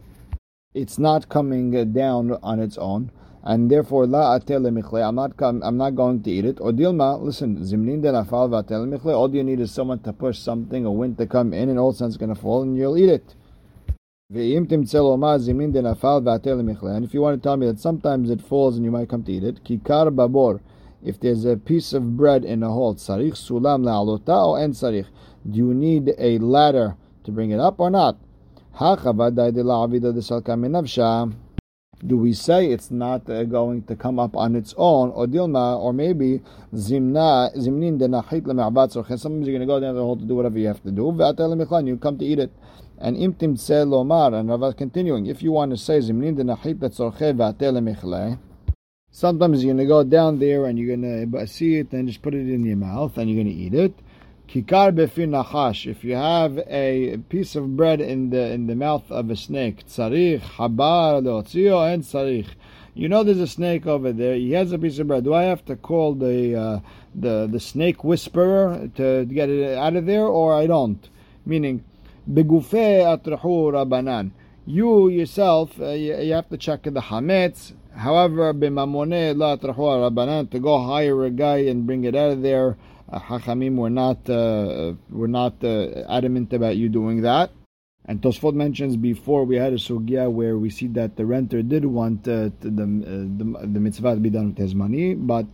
it's 0.75 0.99
not 0.99 1.27
coming 1.27 1.91
down 1.91 2.37
on 2.43 2.59
its 2.59 2.77
own 2.77 3.09
and 3.47 3.71
therefore 3.71 4.05
la 4.05 4.37
atel 4.37 4.61
michle. 4.69 5.01
I'm 5.07 5.15
not 5.15 5.31
I'm 5.41 5.77
not 5.77 5.95
going 5.95 6.21
to 6.23 6.29
eat 6.29 6.43
it. 6.43 6.59
Or 6.59 6.73
dilma, 6.73 7.21
listen, 7.21 7.63
zimnin 7.63 8.01
de 8.01 8.11
nafal 8.11 8.49
v'atel 8.49 8.85
michle. 8.93 9.15
All 9.15 9.33
you 9.33 9.41
need 9.41 9.61
is 9.61 9.71
someone 9.71 9.99
to 9.99 10.11
push 10.11 10.37
something, 10.37 10.83
a 10.85 10.91
wind 10.91 11.17
to 11.17 11.25
come 11.25 11.53
in, 11.53 11.69
and 11.69 11.79
all 11.79 11.91
a 11.91 12.17
going 12.17 12.35
to 12.35 12.35
fall, 12.35 12.61
and 12.63 12.75
you'll 12.77 12.97
eat 12.97 13.07
it. 13.07 13.35
And 14.29 14.51
if 14.51 14.73
you 17.13 17.21
want 17.21 17.41
to 17.41 17.47
tell 17.47 17.55
me 17.55 17.67
that 17.67 17.79
sometimes 17.79 18.29
it 18.29 18.41
falls 18.41 18.75
and 18.75 18.83
you 18.83 18.91
might 18.91 19.07
come 19.07 19.23
to 19.23 19.31
eat 19.31 19.45
it, 19.45 19.63
kikar 19.63 20.13
babor. 20.13 20.59
If 21.01 21.17
there's 21.21 21.45
a 21.45 21.55
piece 21.55 21.93
of 21.93 22.17
bread 22.17 22.43
in 22.43 22.61
a 22.61 22.69
hole, 22.69 22.95
sarich 22.95 23.35
sulam 23.35 23.83
la'alota 23.83 24.47
or 24.47 24.59
en 24.59 24.73
sarich. 24.73 25.07
Do 25.49 25.57
you 25.57 25.73
need 25.73 26.13
a 26.17 26.39
ladder 26.39 26.97
to 27.23 27.31
bring 27.31 27.51
it 27.51 27.61
up 27.61 27.79
or 27.79 27.89
not? 27.89 28.17
Do 32.05 32.15
we 32.17 32.31
say 32.33 32.67
it's 32.67 32.91
not 32.91 33.27
uh, 33.29 33.43
going 33.43 33.81
to 33.83 33.95
come 33.95 34.19
up 34.19 34.35
on 34.35 34.55
its 34.55 34.73
own, 34.77 35.09
or 35.11 35.25
dilma, 35.25 35.79
or 35.79 35.93
maybe 35.93 36.41
zimna 36.73 37.51
zimnin 37.57 37.97
denachit 37.97 38.43
leme'abat 38.43 38.91
Sometimes 39.19 39.47
you're 39.47 39.57
going 39.57 39.61
to 39.61 39.65
go 39.65 39.79
down 39.79 39.95
the 39.95 40.01
hole 40.01 40.15
to 40.15 40.23
do 40.23 40.35
whatever 40.35 40.59
you 40.59 40.67
have 40.67 40.83
to 40.83 40.91
do. 40.91 41.05
You 41.87 41.97
come 41.97 42.17
to 42.19 42.25
eat 42.25 42.39
it. 42.39 42.51
And 42.99 43.17
imtim 43.17 43.55
lomar, 43.55 44.39
and 44.39 44.49
Rava 44.49 44.73
continuing, 44.73 45.25
if 45.25 45.41
you 45.41 45.51
want 45.51 45.71
to 45.71 45.77
say 45.77 45.99
zimnin 45.99 46.35
denachit 46.37 46.75
letzorche 46.75 48.37
Sometimes 49.09 49.63
you're 49.63 49.73
going 49.73 49.83
to 49.83 49.89
go 49.89 50.03
down 50.03 50.37
there 50.37 50.65
and 50.65 50.77
you're 50.77 50.95
going 50.95 51.31
to 51.31 51.47
see 51.47 51.77
it 51.77 51.91
and 51.93 52.07
just 52.07 52.21
put 52.21 52.35
it 52.35 52.47
in 52.47 52.63
your 52.63 52.77
mouth 52.77 53.17
and 53.17 53.29
you're 53.29 53.43
going 53.43 53.55
to 53.55 53.59
eat 53.59 53.73
it. 53.73 53.93
Kikar 54.47 54.95
befir 54.95 55.27
nachash. 55.27 55.85
If 55.85 56.05
you 56.05 56.15
have 56.15 56.57
a 56.69 57.17
piece 57.27 57.57
of 57.57 57.75
bread 57.75 57.99
in 57.99 58.29
the 58.29 58.49
in 58.53 58.67
the 58.67 58.75
mouth 58.75 59.11
of 59.11 59.29
a 59.29 59.35
snake, 59.35 59.85
tzarich 59.85 60.39
habar 60.39 61.21
leotzio 61.21 61.93
and 61.93 62.01
tzarich. 62.01 62.47
You 62.93 63.09
know 63.09 63.25
there's 63.25 63.41
a 63.41 63.47
snake 63.47 63.85
over 63.85 64.13
there. 64.13 64.35
He 64.35 64.53
has 64.53 64.71
a 64.71 64.79
piece 64.79 64.99
of 64.99 65.07
bread. 65.07 65.25
Do 65.25 65.33
I 65.33 65.43
have 65.43 65.65
to 65.65 65.75
call 65.75 66.13
the 66.13 66.55
uh, 66.55 66.79
the 67.13 67.47
the 67.51 67.59
snake 67.59 68.05
whisperer 68.05 68.89
to 68.95 69.25
get 69.25 69.49
it 69.49 69.77
out 69.77 69.97
of 69.97 70.05
there, 70.05 70.25
or 70.25 70.53
I 70.53 70.65
don't? 70.65 71.09
Meaning, 71.45 71.83
begufe 72.31 73.03
atrahu 73.03 73.73
rabanan. 73.73 74.31
You 74.65 75.09
yourself, 75.09 75.79
uh, 75.79 75.89
you, 75.89 76.17
you, 76.19 76.33
have 76.33 76.47
to 76.49 76.57
check 76.57 76.83
the 76.83 77.01
hametz. 77.01 77.73
However, 77.93 78.53
b'mamone 78.53 79.37
la 79.37 79.57
atrahu 79.57 80.09
rabanan 80.09 80.49
to 80.51 80.59
go 80.59 80.81
hire 80.87 81.25
a 81.25 81.31
guy 81.31 81.57
and 81.57 81.85
bring 81.85 82.05
it 82.05 82.15
out 82.15 82.31
of 82.31 82.41
there 82.43 82.77
Hachamim 83.11 83.75
were 83.75 83.89
not 83.89 84.29
uh, 84.29 84.93
were 85.09 85.27
not 85.27 85.63
uh, 85.63 86.03
adamant 86.09 86.53
about 86.53 86.75
you 86.75 86.89
doing 86.89 87.21
that. 87.21 87.51
And 88.05 88.21
Tosfot 88.21 88.53
mentions 88.53 88.95
before 88.95 89.43
we 89.43 89.57
had 89.57 89.73
a 89.73 89.77
sugya 89.77 90.31
where 90.31 90.57
we 90.57 90.69
see 90.69 90.87
that 90.87 91.17
the 91.17 91.25
renter 91.25 91.61
did 91.61 91.83
want 91.85 92.25
uh, 92.27 92.49
the, 92.61 92.69
uh, 92.69 93.59
the, 93.61 93.67
the 93.67 93.79
mitzvah 93.79 94.15
to 94.15 94.21
be 94.21 94.29
done 94.29 94.47
with 94.47 94.57
his 94.57 94.73
money, 94.73 95.13
but 95.13 95.45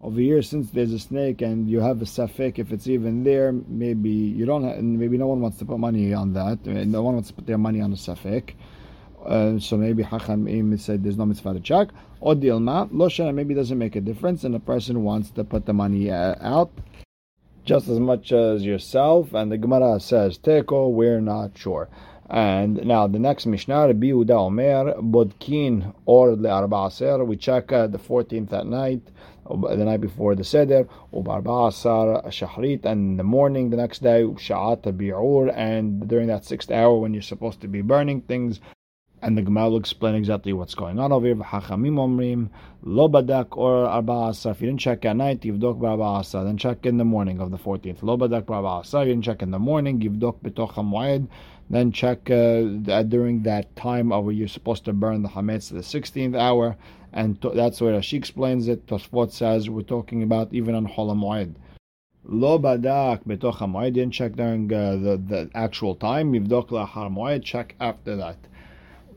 over 0.00 0.20
here 0.20 0.42
since 0.42 0.70
there's 0.70 0.92
a 0.92 0.98
snake 0.98 1.42
and 1.42 1.68
you 1.68 1.80
have 1.80 2.00
a 2.00 2.04
safek 2.04 2.60
if 2.60 2.70
it's 2.70 2.86
even 2.86 3.24
there, 3.24 3.52
maybe 3.52 4.10
you 4.10 4.46
don't. 4.46 4.62
Have, 4.62 4.82
maybe 4.82 5.18
no 5.18 5.26
one 5.26 5.40
wants 5.40 5.58
to 5.58 5.64
put 5.64 5.78
money 5.78 6.14
on 6.14 6.32
that. 6.34 6.64
No 6.66 7.02
one 7.02 7.14
wants 7.14 7.30
to 7.30 7.34
put 7.34 7.46
their 7.46 7.58
money 7.58 7.80
on 7.80 7.92
a 7.92 7.96
safek. 7.96 8.54
Uh, 9.24 9.58
so 9.58 9.76
maybe 9.76 10.04
Hachamim 10.04 10.78
said 10.78 11.02
there's 11.02 11.18
no 11.18 11.26
mitzvah 11.26 11.54
to 11.54 11.60
check. 11.60 11.88
Or 12.20 12.34
Dilma, 12.34 12.90
Loshana 12.90 13.32
maybe 13.32 13.54
doesn't 13.54 13.78
make 13.78 13.94
a 13.94 14.00
difference, 14.00 14.42
and 14.44 14.54
the 14.54 14.60
person 14.60 15.04
wants 15.04 15.30
to 15.30 15.44
put 15.44 15.66
the 15.66 15.72
money 15.72 16.10
uh, 16.10 16.34
out 16.40 16.70
just 17.64 17.86
as 17.88 18.00
much 18.00 18.32
as 18.32 18.64
yourself. 18.64 19.34
And 19.34 19.52
the 19.52 19.58
Gemara 19.58 20.00
says, 20.00 20.38
Teko, 20.38 20.90
we're 20.90 21.20
not 21.20 21.56
sure. 21.56 21.88
And 22.28 22.84
now 22.84 23.06
the 23.06 23.18
next 23.18 23.46
Mishnah, 23.46 23.86
Rabbi 23.86 24.08
Yehuda 24.08 24.30
Omer, 24.30 24.94
Bodkin 25.00 25.94
or 26.04 26.34
Le'arba'aser, 26.34 27.26
we 27.26 27.36
check 27.36 27.72
uh, 27.72 27.86
the 27.86 27.98
14th 27.98 28.52
at 28.52 28.66
night, 28.66 29.00
the 29.48 29.76
night 29.76 30.00
before 30.00 30.34
the 30.34 30.44
Seder, 30.44 30.88
Ubarba'asar 31.12 32.26
Shahrit, 32.26 32.84
and 32.84 33.12
in 33.12 33.16
the 33.16 33.22
morning 33.22 33.70
the 33.70 33.78
next 33.78 34.02
day, 34.02 34.24
Sha'at 34.24 34.82
Bi'ur, 34.82 35.50
and 35.56 36.06
during 36.06 36.26
that 36.26 36.44
sixth 36.44 36.70
hour 36.70 36.98
when 36.98 37.14
you're 37.14 37.22
supposed 37.22 37.62
to 37.62 37.68
be 37.68 37.80
burning 37.80 38.20
things, 38.20 38.60
and 39.20 39.36
the 39.36 39.42
Gemara 39.42 39.70
will 39.70 39.78
explain 39.78 40.14
exactly 40.14 40.52
what's 40.52 40.74
going 40.74 40.98
on 40.98 41.12
over 41.12 41.26
here. 41.26 41.34
Lo 41.34 43.08
badak 43.08 43.56
or 43.56 43.86
arba'asa. 43.86 44.52
If 44.52 44.60
you 44.60 44.68
didn't 44.68 44.80
check 44.80 45.04
at 45.04 45.16
night, 45.16 45.40
yivdok 45.40 45.80
ba'arba'asa. 45.80 46.44
Then 46.44 46.56
check 46.56 46.86
in 46.86 46.96
the 46.96 47.04
morning 47.04 47.40
of 47.40 47.50
the 47.50 47.58
14th. 47.58 48.02
Lo 48.02 48.16
badak 48.16 48.44
ba'arba'asa. 48.44 49.00
You 49.00 49.12
didn't 49.12 49.24
check 49.24 49.42
in 49.42 49.50
the 49.50 49.58
morning, 49.58 50.00
yivdok 50.00 50.40
betoch 50.40 50.74
hamoed. 50.74 51.26
Then 51.68 51.90
check 51.92 52.30
uh, 52.30 53.02
during 53.02 53.42
that 53.42 53.74
time 53.74 54.12
of 54.12 54.24
where 54.24 54.32
you're 54.32 54.48
supposed 54.48 54.84
to 54.84 54.92
burn 54.92 55.22
the 55.22 55.28
hametz, 55.28 55.70
the 55.70 55.80
16th 55.80 56.36
hour. 56.36 56.76
And 57.12 57.40
to, 57.42 57.50
that's 57.50 57.80
where 57.80 58.00
she 58.00 58.16
explains 58.16 58.68
it. 58.68 58.86
Tosfot 58.86 59.32
says 59.32 59.68
we're 59.68 59.82
talking 59.82 60.22
about 60.22 60.54
even 60.54 60.74
on 60.74 60.84
Hol 60.84 61.14
Lo 62.24 62.58
badak 62.58 63.24
betoch 63.24 63.56
hamoed. 63.56 63.94
Didn't 63.94 64.14
check 64.14 64.36
during 64.36 64.72
uh, 64.72 64.92
the, 64.92 65.16
the 65.16 65.50
actual 65.54 65.96
time. 65.96 66.32
Yivdok 66.32 66.68
la'har 66.68 67.12
moed. 67.12 67.42
Check 67.42 67.74
after 67.80 68.14
that. 68.16 68.36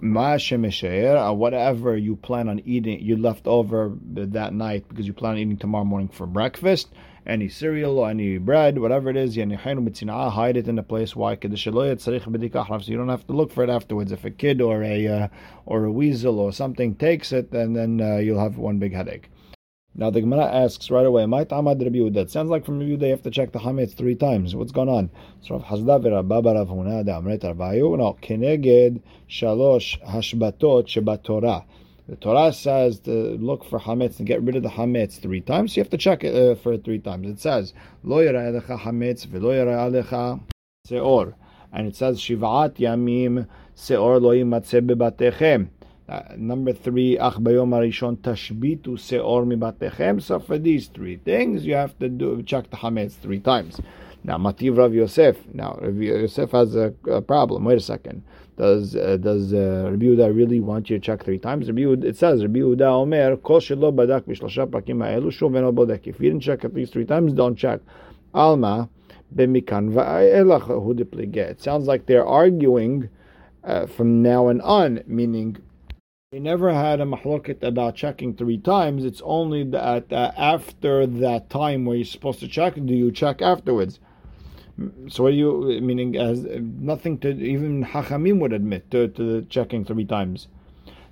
Uh, 0.02 1.32
whatever 1.32 1.96
you 1.96 2.16
plan 2.16 2.50
on 2.50 2.60
eating, 2.66 3.00
you 3.02 3.18
left 3.18 3.48
over 3.48 3.94
that 4.14 4.54
night 4.54 4.88
because 4.90 5.06
you 5.06 5.14
plan 5.14 5.34
on 5.34 5.38
eating 5.38 5.58
tomorrow 5.58 5.86
morning 5.86 6.10
for 6.10 6.26
breakfast, 6.26 6.90
any 7.26 7.48
cereal 7.50 8.00
or 8.00 8.10
any 8.10 8.38
bread, 8.38 8.80
whatever 8.80 9.10
it 9.10 9.16
is, 9.16 9.38
hide 9.38 10.58
it 10.58 10.68
in 10.68 10.80
a 10.80 10.84
place. 10.84 11.16
Why? 11.16 11.36
So 11.36 11.50
you 11.52 12.98
don't 12.98 13.10
have 13.10 13.28
to 13.28 13.34
look 13.34 13.52
for 13.52 13.64
it 13.64 13.70
afterwards. 13.70 14.12
If 14.12 14.26
a 14.26 14.32
kid 14.32 14.60
or 14.60 14.84
a 14.84 15.08
uh, 15.08 15.28
or 15.66 15.86
a 15.86 15.92
weasel 15.92 16.40
or 16.40 16.52
something 16.52 16.96
takes 16.96 17.32
it, 17.32 17.52
then 17.52 17.74
then 17.74 18.02
uh, 18.02 18.18
you'll 18.18 18.40
have 18.40 18.58
one 18.58 18.80
big 18.80 18.94
headache. 18.94 19.31
Now 19.94 20.10
the 20.10 20.22
Gemara 20.22 20.46
asks 20.46 20.90
right 20.90 21.06
away, 21.06 21.26
"My 21.26 21.44
tamad 21.44 21.84
Rabbi 21.84 21.98
Yehuda." 21.98 22.30
Sounds 22.30 22.50
like 22.50 22.64
from 22.64 22.80
Rabbi 22.80 22.92
Yehuda 22.92 23.02
you 23.02 23.10
have 23.10 23.24
to 23.24 23.30
check 23.30 23.52
the 23.52 23.60
hametz 23.60 23.94
three 23.94 24.16
times. 24.16 24.56
What's 24.56 24.72
going 24.72 24.88
on? 24.88 25.10
So 25.42 25.56
Rav 25.56 25.66
Hisda 25.66 26.02
v'Rabba 26.02 26.56
Rav 26.56 26.70
Huna 26.70 27.04
Amret 27.06 27.42
Arbayu. 27.42 27.98
No, 27.98 28.18
keneged 28.22 29.02
shalosh 29.30 30.02
hashbatot 30.04 30.88
shebatorah. 30.88 31.66
The 32.08 32.16
Torah 32.16 32.54
says 32.54 33.00
to 33.02 33.12
look 33.12 33.66
for 33.66 33.80
hametz 33.80 34.20
and 34.20 34.28
get 34.28 34.42
rid 34.42 34.56
of 34.56 34.64
the 34.64 34.70
hametz 34.70 35.20
three 35.20 35.42
times. 35.42 35.76
You 35.76 35.84
have 35.84 35.90
to 35.92 35.98
check 35.98 36.24
it 36.24 36.36
uh, 36.36 36.56
for 36.56 36.74
it 36.74 36.86
three 36.86 37.00
times. 37.00 37.28
It 37.28 37.42
says 37.42 37.74
lo 38.04 38.18
alecha 38.18 38.80
hametz 38.80 39.28
v'lo 39.28 39.66
alecha 39.66 40.42
seor, 40.88 41.34
and 41.74 41.88
it 41.88 41.98
says 41.98 42.20
shivat 42.20 42.76
yamim 42.76 43.46
seor 43.76 44.22
lo 44.22 44.32
yimatzeh 44.34 44.88
bebatechem. 44.88 45.68
Uh, 46.12 46.36
number 46.36 46.74
three, 46.74 47.18
ach 47.18 47.36
bayom 47.36 47.72
arishon 47.72 48.18
tashbitu 48.18 49.00
seor 49.00 49.46
mibatechem. 49.48 50.22
So 50.22 50.40
for 50.40 50.58
these 50.58 50.88
three 50.88 51.16
things, 51.16 51.66
you 51.66 51.76
have 51.76 51.98
to 52.00 52.10
do 52.10 52.44
check 52.44 52.70
the 52.70 52.76
hametz 52.76 53.14
three 53.14 53.40
times. 53.40 53.80
Now, 54.22 54.38
Mativ 54.38 54.78
Rav 54.78 54.94
Yosef. 54.94 55.38
Now, 55.54 55.80
Rav 55.82 55.96
Yosef 55.96 56.52
has 56.52 56.76
a, 56.76 56.94
a 57.10 57.22
problem. 57.22 57.64
Wait 57.64 57.78
a 57.78 57.80
second. 57.80 58.24
Does 58.58 58.94
uh, 58.94 59.16
does 59.22 59.54
uh, 59.54 59.88
Rabbi 59.92 60.04
Yehuda 60.08 60.36
really 60.36 60.60
want 60.60 60.90
you 60.90 61.00
to 61.00 61.02
check 61.02 61.24
three 61.24 61.40
times? 61.40 61.68
Rabbi 61.68 61.84
Yehuda, 61.84 62.04
it 62.04 62.18
says 62.18 62.42
Rabbi 62.42 62.60
Yehuda 62.60 62.82
Omer 62.82 63.38
Kol 63.38 63.62
shelo 63.62 63.96
badak 63.96 64.24
b'shlosha 64.24 64.68
prakim 64.68 65.02
ha'elu 65.02 65.56
eno 65.56 65.72
bodek. 65.72 66.08
If 66.08 66.20
you 66.20 66.30
didn't 66.30 66.44
check 66.44 66.66
at 66.66 66.74
least 66.74 66.92
three 66.92 67.06
times, 67.06 67.32
don't 67.32 67.56
check. 67.56 67.80
Alma 68.34 68.90
b'mikan 69.34 69.94
va'elach 69.94 70.64
hu 70.64 70.94
It 71.40 71.62
sounds 71.62 71.88
like 71.88 72.06
they're 72.06 72.28
arguing 72.28 73.08
uh, 73.64 73.86
from 73.86 74.22
now 74.22 74.50
and 74.50 74.62
on, 74.62 75.04
meaning 75.08 75.56
we 76.34 76.40
never 76.40 76.74
had 76.74 77.02
a 77.02 77.04
mahloket 77.04 77.62
about 77.62 77.94
checking 77.94 78.34
three 78.34 78.58
times. 78.58 79.04
It's 79.04 79.22
only 79.26 79.66
that 79.66 80.14
uh, 80.14 80.32
after 80.38 81.06
that 81.06 81.50
time 81.50 81.84
where 81.84 81.98
you're 81.98 82.06
supposed 82.06 82.40
to 82.40 82.48
check, 82.48 82.76
do 82.76 82.94
you 82.94 83.12
check 83.12 83.42
afterwards? 83.42 84.00
So 85.10 85.24
what 85.24 85.32
do 85.32 85.36
you 85.36 85.82
meaning 85.82 86.16
as 86.16 86.46
nothing 86.46 87.18
to 87.20 87.32
even 87.32 87.84
Hachamim 87.84 88.40
would 88.40 88.54
admit 88.54 88.90
to, 88.92 89.10
to 89.10 89.42
checking 89.50 89.84
three 89.84 90.06
times. 90.06 90.48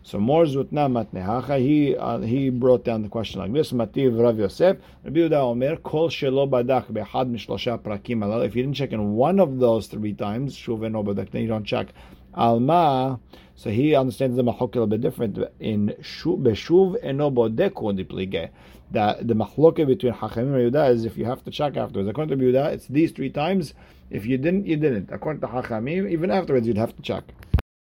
So 0.04 0.20
Mar 0.20 0.46
Zutra 0.46 0.88
matnehacha. 0.88 1.60
He 1.60 1.98
uh, 1.98 2.20
he 2.20 2.50
brought 2.50 2.86
down 2.86 3.02
the 3.02 3.10
question 3.10 3.42
like 3.42 3.52
this: 3.52 3.74
Mativ 3.74 4.18
Rav 4.18 4.40
Yosef, 4.40 4.78
Rabbi 5.04 5.20
Yehuda 5.20 5.34
Omer, 5.34 5.76
Kol 5.76 6.08
shelo 6.08 6.50
badak 6.50 6.94
behad 6.94 7.30
mishlosha 7.30 7.78
prakim. 7.78 8.24
If 8.46 8.56
you 8.56 8.64
didn't 8.64 8.78
check 8.78 8.94
in 8.94 9.16
one 9.16 9.42
of 9.42 9.60
those 9.60 9.88
three 9.88 10.14
times, 10.14 10.56
shuv 10.56 10.80
badak, 10.80 11.32
then 11.32 11.42
you 11.42 11.50
don't 11.50 11.66
check. 11.66 11.88
Alma, 12.34 13.20
so 13.56 13.70
he 13.70 13.96
understands 13.96 14.36
the 14.36 14.44
mahok 14.44 14.60
a 14.60 14.64
little 14.64 14.88
bit 14.88 15.02
different. 15.02 15.38
In 15.60 15.96
beshuv 16.00 16.98
eno 17.04 17.30
bodeku 17.30 17.94
diplige. 17.98 18.50
That 18.92 19.28
the 19.28 19.36
mahloke 19.36 19.86
between 19.86 20.14
Hachamim 20.14 20.56
and 20.56 20.74
Yehuda 20.74 20.92
is 20.92 21.06
if 21.06 21.16
you 21.16 21.26
have 21.26 21.44
to 21.44 21.52
check 21.52 21.78
afterwards. 21.78 22.10
According 22.10 22.40
to 22.40 22.44
Yehuda, 22.44 22.74
it's 22.74 22.88
these 22.88 23.12
three 23.12 23.30
times. 23.30 23.74
If 24.10 24.26
you 24.26 24.38
didn't, 24.38 24.66
you 24.66 24.78
didn't. 24.78 25.12
According 25.12 25.42
to 25.42 25.48
Hachamim, 25.48 26.10
even 26.10 26.32
afterwards, 26.32 26.66
you'd 26.66 26.78
have 26.78 26.96
to 26.96 27.02
check. 27.04 27.24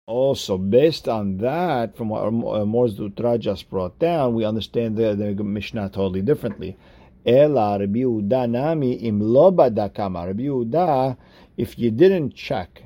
Also, 0.08 0.58
based 0.58 1.10
on 1.10 1.38
that, 1.38 1.98
from 1.98 2.10
what 2.10 2.32
Mar 2.32 2.88
Zutra 2.88 3.40
just 3.40 3.70
brought 3.70 4.00
down, 4.00 4.34
we 4.34 4.46
understand 4.46 4.96
the, 4.96 5.16
the 5.16 5.34
Mishnah 5.44 5.90
totally 5.90 6.22
differently. 6.22 6.78
Ela 7.26 7.80
Rabbi 7.80 8.00
Yehuda 8.00 8.50
nami 8.50 8.94
im 8.94 9.20
lo 9.20 9.52
badakama. 9.52 10.28
Rabbi 10.28 10.44
Yehuda, 10.44 11.18
if 11.58 11.80
you 11.80 11.90
didn't 11.90 12.36
check, 12.36 12.84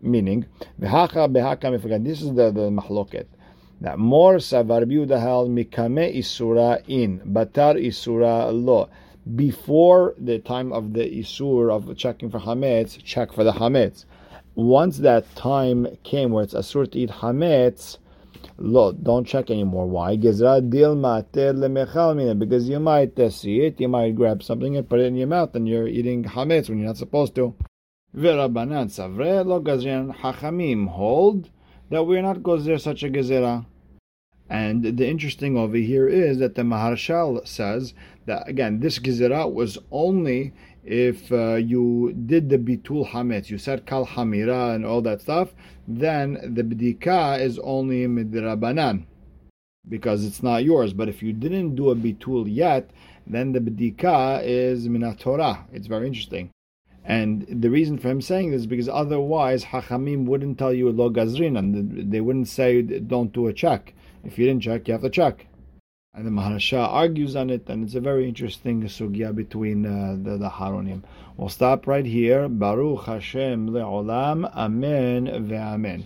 meaning. 0.00 0.46
This 0.78 0.90
is 0.90 2.34
the 2.34 2.50
the 2.54 2.70
mahloket. 2.70 3.26
That 3.80 3.98
more 3.98 4.36
savar 4.36 4.82
hal 5.20 5.48
mikame 5.48 6.16
isura 6.16 6.82
in 6.88 7.20
batar 7.20 7.76
isura 7.76 8.50
lo. 8.52 8.88
Before 9.36 10.14
the 10.18 10.38
time 10.38 10.72
of 10.72 10.94
the 10.94 11.04
isur 11.04 11.70
of 11.70 11.96
checking 11.96 12.30
for 12.30 12.40
hametz, 12.40 13.02
check 13.04 13.32
for 13.32 13.44
the 13.44 13.52
hametz. 13.52 14.04
Once 14.54 14.98
that 14.98 15.32
time 15.36 15.86
came 16.02 16.32
where 16.32 16.42
it's 16.42 16.54
asur 16.54 16.90
to 16.90 16.98
eat 16.98 17.10
hametz, 17.10 17.98
lo, 18.56 18.92
don't 18.92 19.26
check 19.26 19.50
anymore. 19.50 19.86
Why? 19.86 20.16
Because 20.16 20.40
you 22.68 22.80
might 22.80 23.18
uh, 23.18 23.30
see 23.30 23.60
it, 23.60 23.80
you 23.80 23.88
might 23.88 24.16
grab 24.16 24.42
something 24.42 24.76
and 24.76 24.88
put 24.88 24.98
it 25.00 25.04
in 25.04 25.14
your 25.14 25.28
mouth, 25.28 25.54
and 25.54 25.68
you're 25.68 25.86
eating 25.86 26.24
hametz 26.24 26.68
when 26.68 26.78
you're 26.78 26.88
not 26.88 26.96
supposed 26.96 27.34
to. 27.36 27.54
V'Rabbanan 28.16 28.88
Savre 28.88 29.44
lo 29.44 29.60
gazrin 29.60 30.14
Hachamim 30.16 30.88
hold 30.88 31.50
that 31.90 32.04
we're 32.04 32.22
not 32.22 32.38
gozer 32.38 32.80
such 32.80 33.02
a 33.02 33.10
gezerah. 33.10 33.66
And 34.48 34.82
the 34.82 35.06
interesting 35.06 35.58
over 35.58 35.76
here 35.76 36.08
is 36.08 36.38
that 36.38 36.54
the 36.54 36.62
Maharshal 36.62 37.46
says 37.46 37.92
that 38.24 38.48
again, 38.48 38.80
this 38.80 38.98
gezerah 38.98 39.52
was 39.52 39.76
only 39.90 40.54
if 40.84 41.30
uh, 41.30 41.56
you 41.56 42.14
did 42.24 42.48
the 42.48 42.56
bitul 42.56 43.10
hametz, 43.10 43.50
you 43.50 43.58
said 43.58 43.84
kal 43.84 44.06
hamira 44.06 44.74
and 44.74 44.86
all 44.86 45.02
that 45.02 45.20
stuff, 45.20 45.52
then 45.86 46.38
the 46.54 46.62
bdika 46.62 47.38
is 47.38 47.58
only 47.58 48.06
midrabanan 48.06 49.04
because 49.86 50.24
it's 50.24 50.42
not 50.42 50.64
yours. 50.64 50.94
But 50.94 51.10
if 51.10 51.22
you 51.22 51.34
didn't 51.34 51.74
do 51.74 51.90
a 51.90 51.94
bitul 51.94 52.46
yet, 52.48 52.88
then 53.26 53.52
the 53.52 53.60
bdika 53.60 54.42
is 54.44 54.88
minatorah. 54.88 55.64
It's 55.74 55.88
very 55.88 56.06
interesting. 56.06 56.50
And 57.08 57.46
the 57.48 57.70
reason 57.70 57.96
for 57.96 58.10
him 58.10 58.20
saying 58.20 58.50
this 58.50 58.60
is 58.60 58.66
because 58.66 58.86
otherwise 58.86 59.64
Hachamim 59.64 60.26
wouldn't 60.26 60.58
tell 60.58 60.74
you 60.74 60.92
lo 60.92 61.08
gazrin, 61.08 61.58
and 61.58 62.12
they 62.12 62.20
wouldn't 62.20 62.48
say 62.48 62.82
don't 62.82 63.32
do 63.32 63.46
a 63.46 63.52
check. 63.54 63.94
If 64.24 64.38
you 64.38 64.44
didn't 64.44 64.62
check, 64.62 64.86
you 64.86 64.92
have 64.92 65.00
to 65.00 65.08
check. 65.08 65.46
And 66.12 66.26
the 66.26 66.30
Maharsha 66.30 66.86
argues 66.86 67.34
on 67.34 67.48
it, 67.48 67.66
and 67.70 67.82
it's 67.82 67.94
a 67.94 68.00
very 68.00 68.28
interesting 68.28 68.82
sugya 68.82 69.34
between 69.34 69.86
uh, 69.86 70.18
the, 70.22 70.36
the 70.36 70.50
Haronim. 70.50 71.02
We'll 71.38 71.48
stop 71.48 71.86
right 71.86 72.04
here. 72.04 72.46
Baruch 72.46 73.06
Hashem 73.06 73.70
le'olam. 73.70 74.44
Amen 74.54 75.28
ve'amen. 75.48 76.04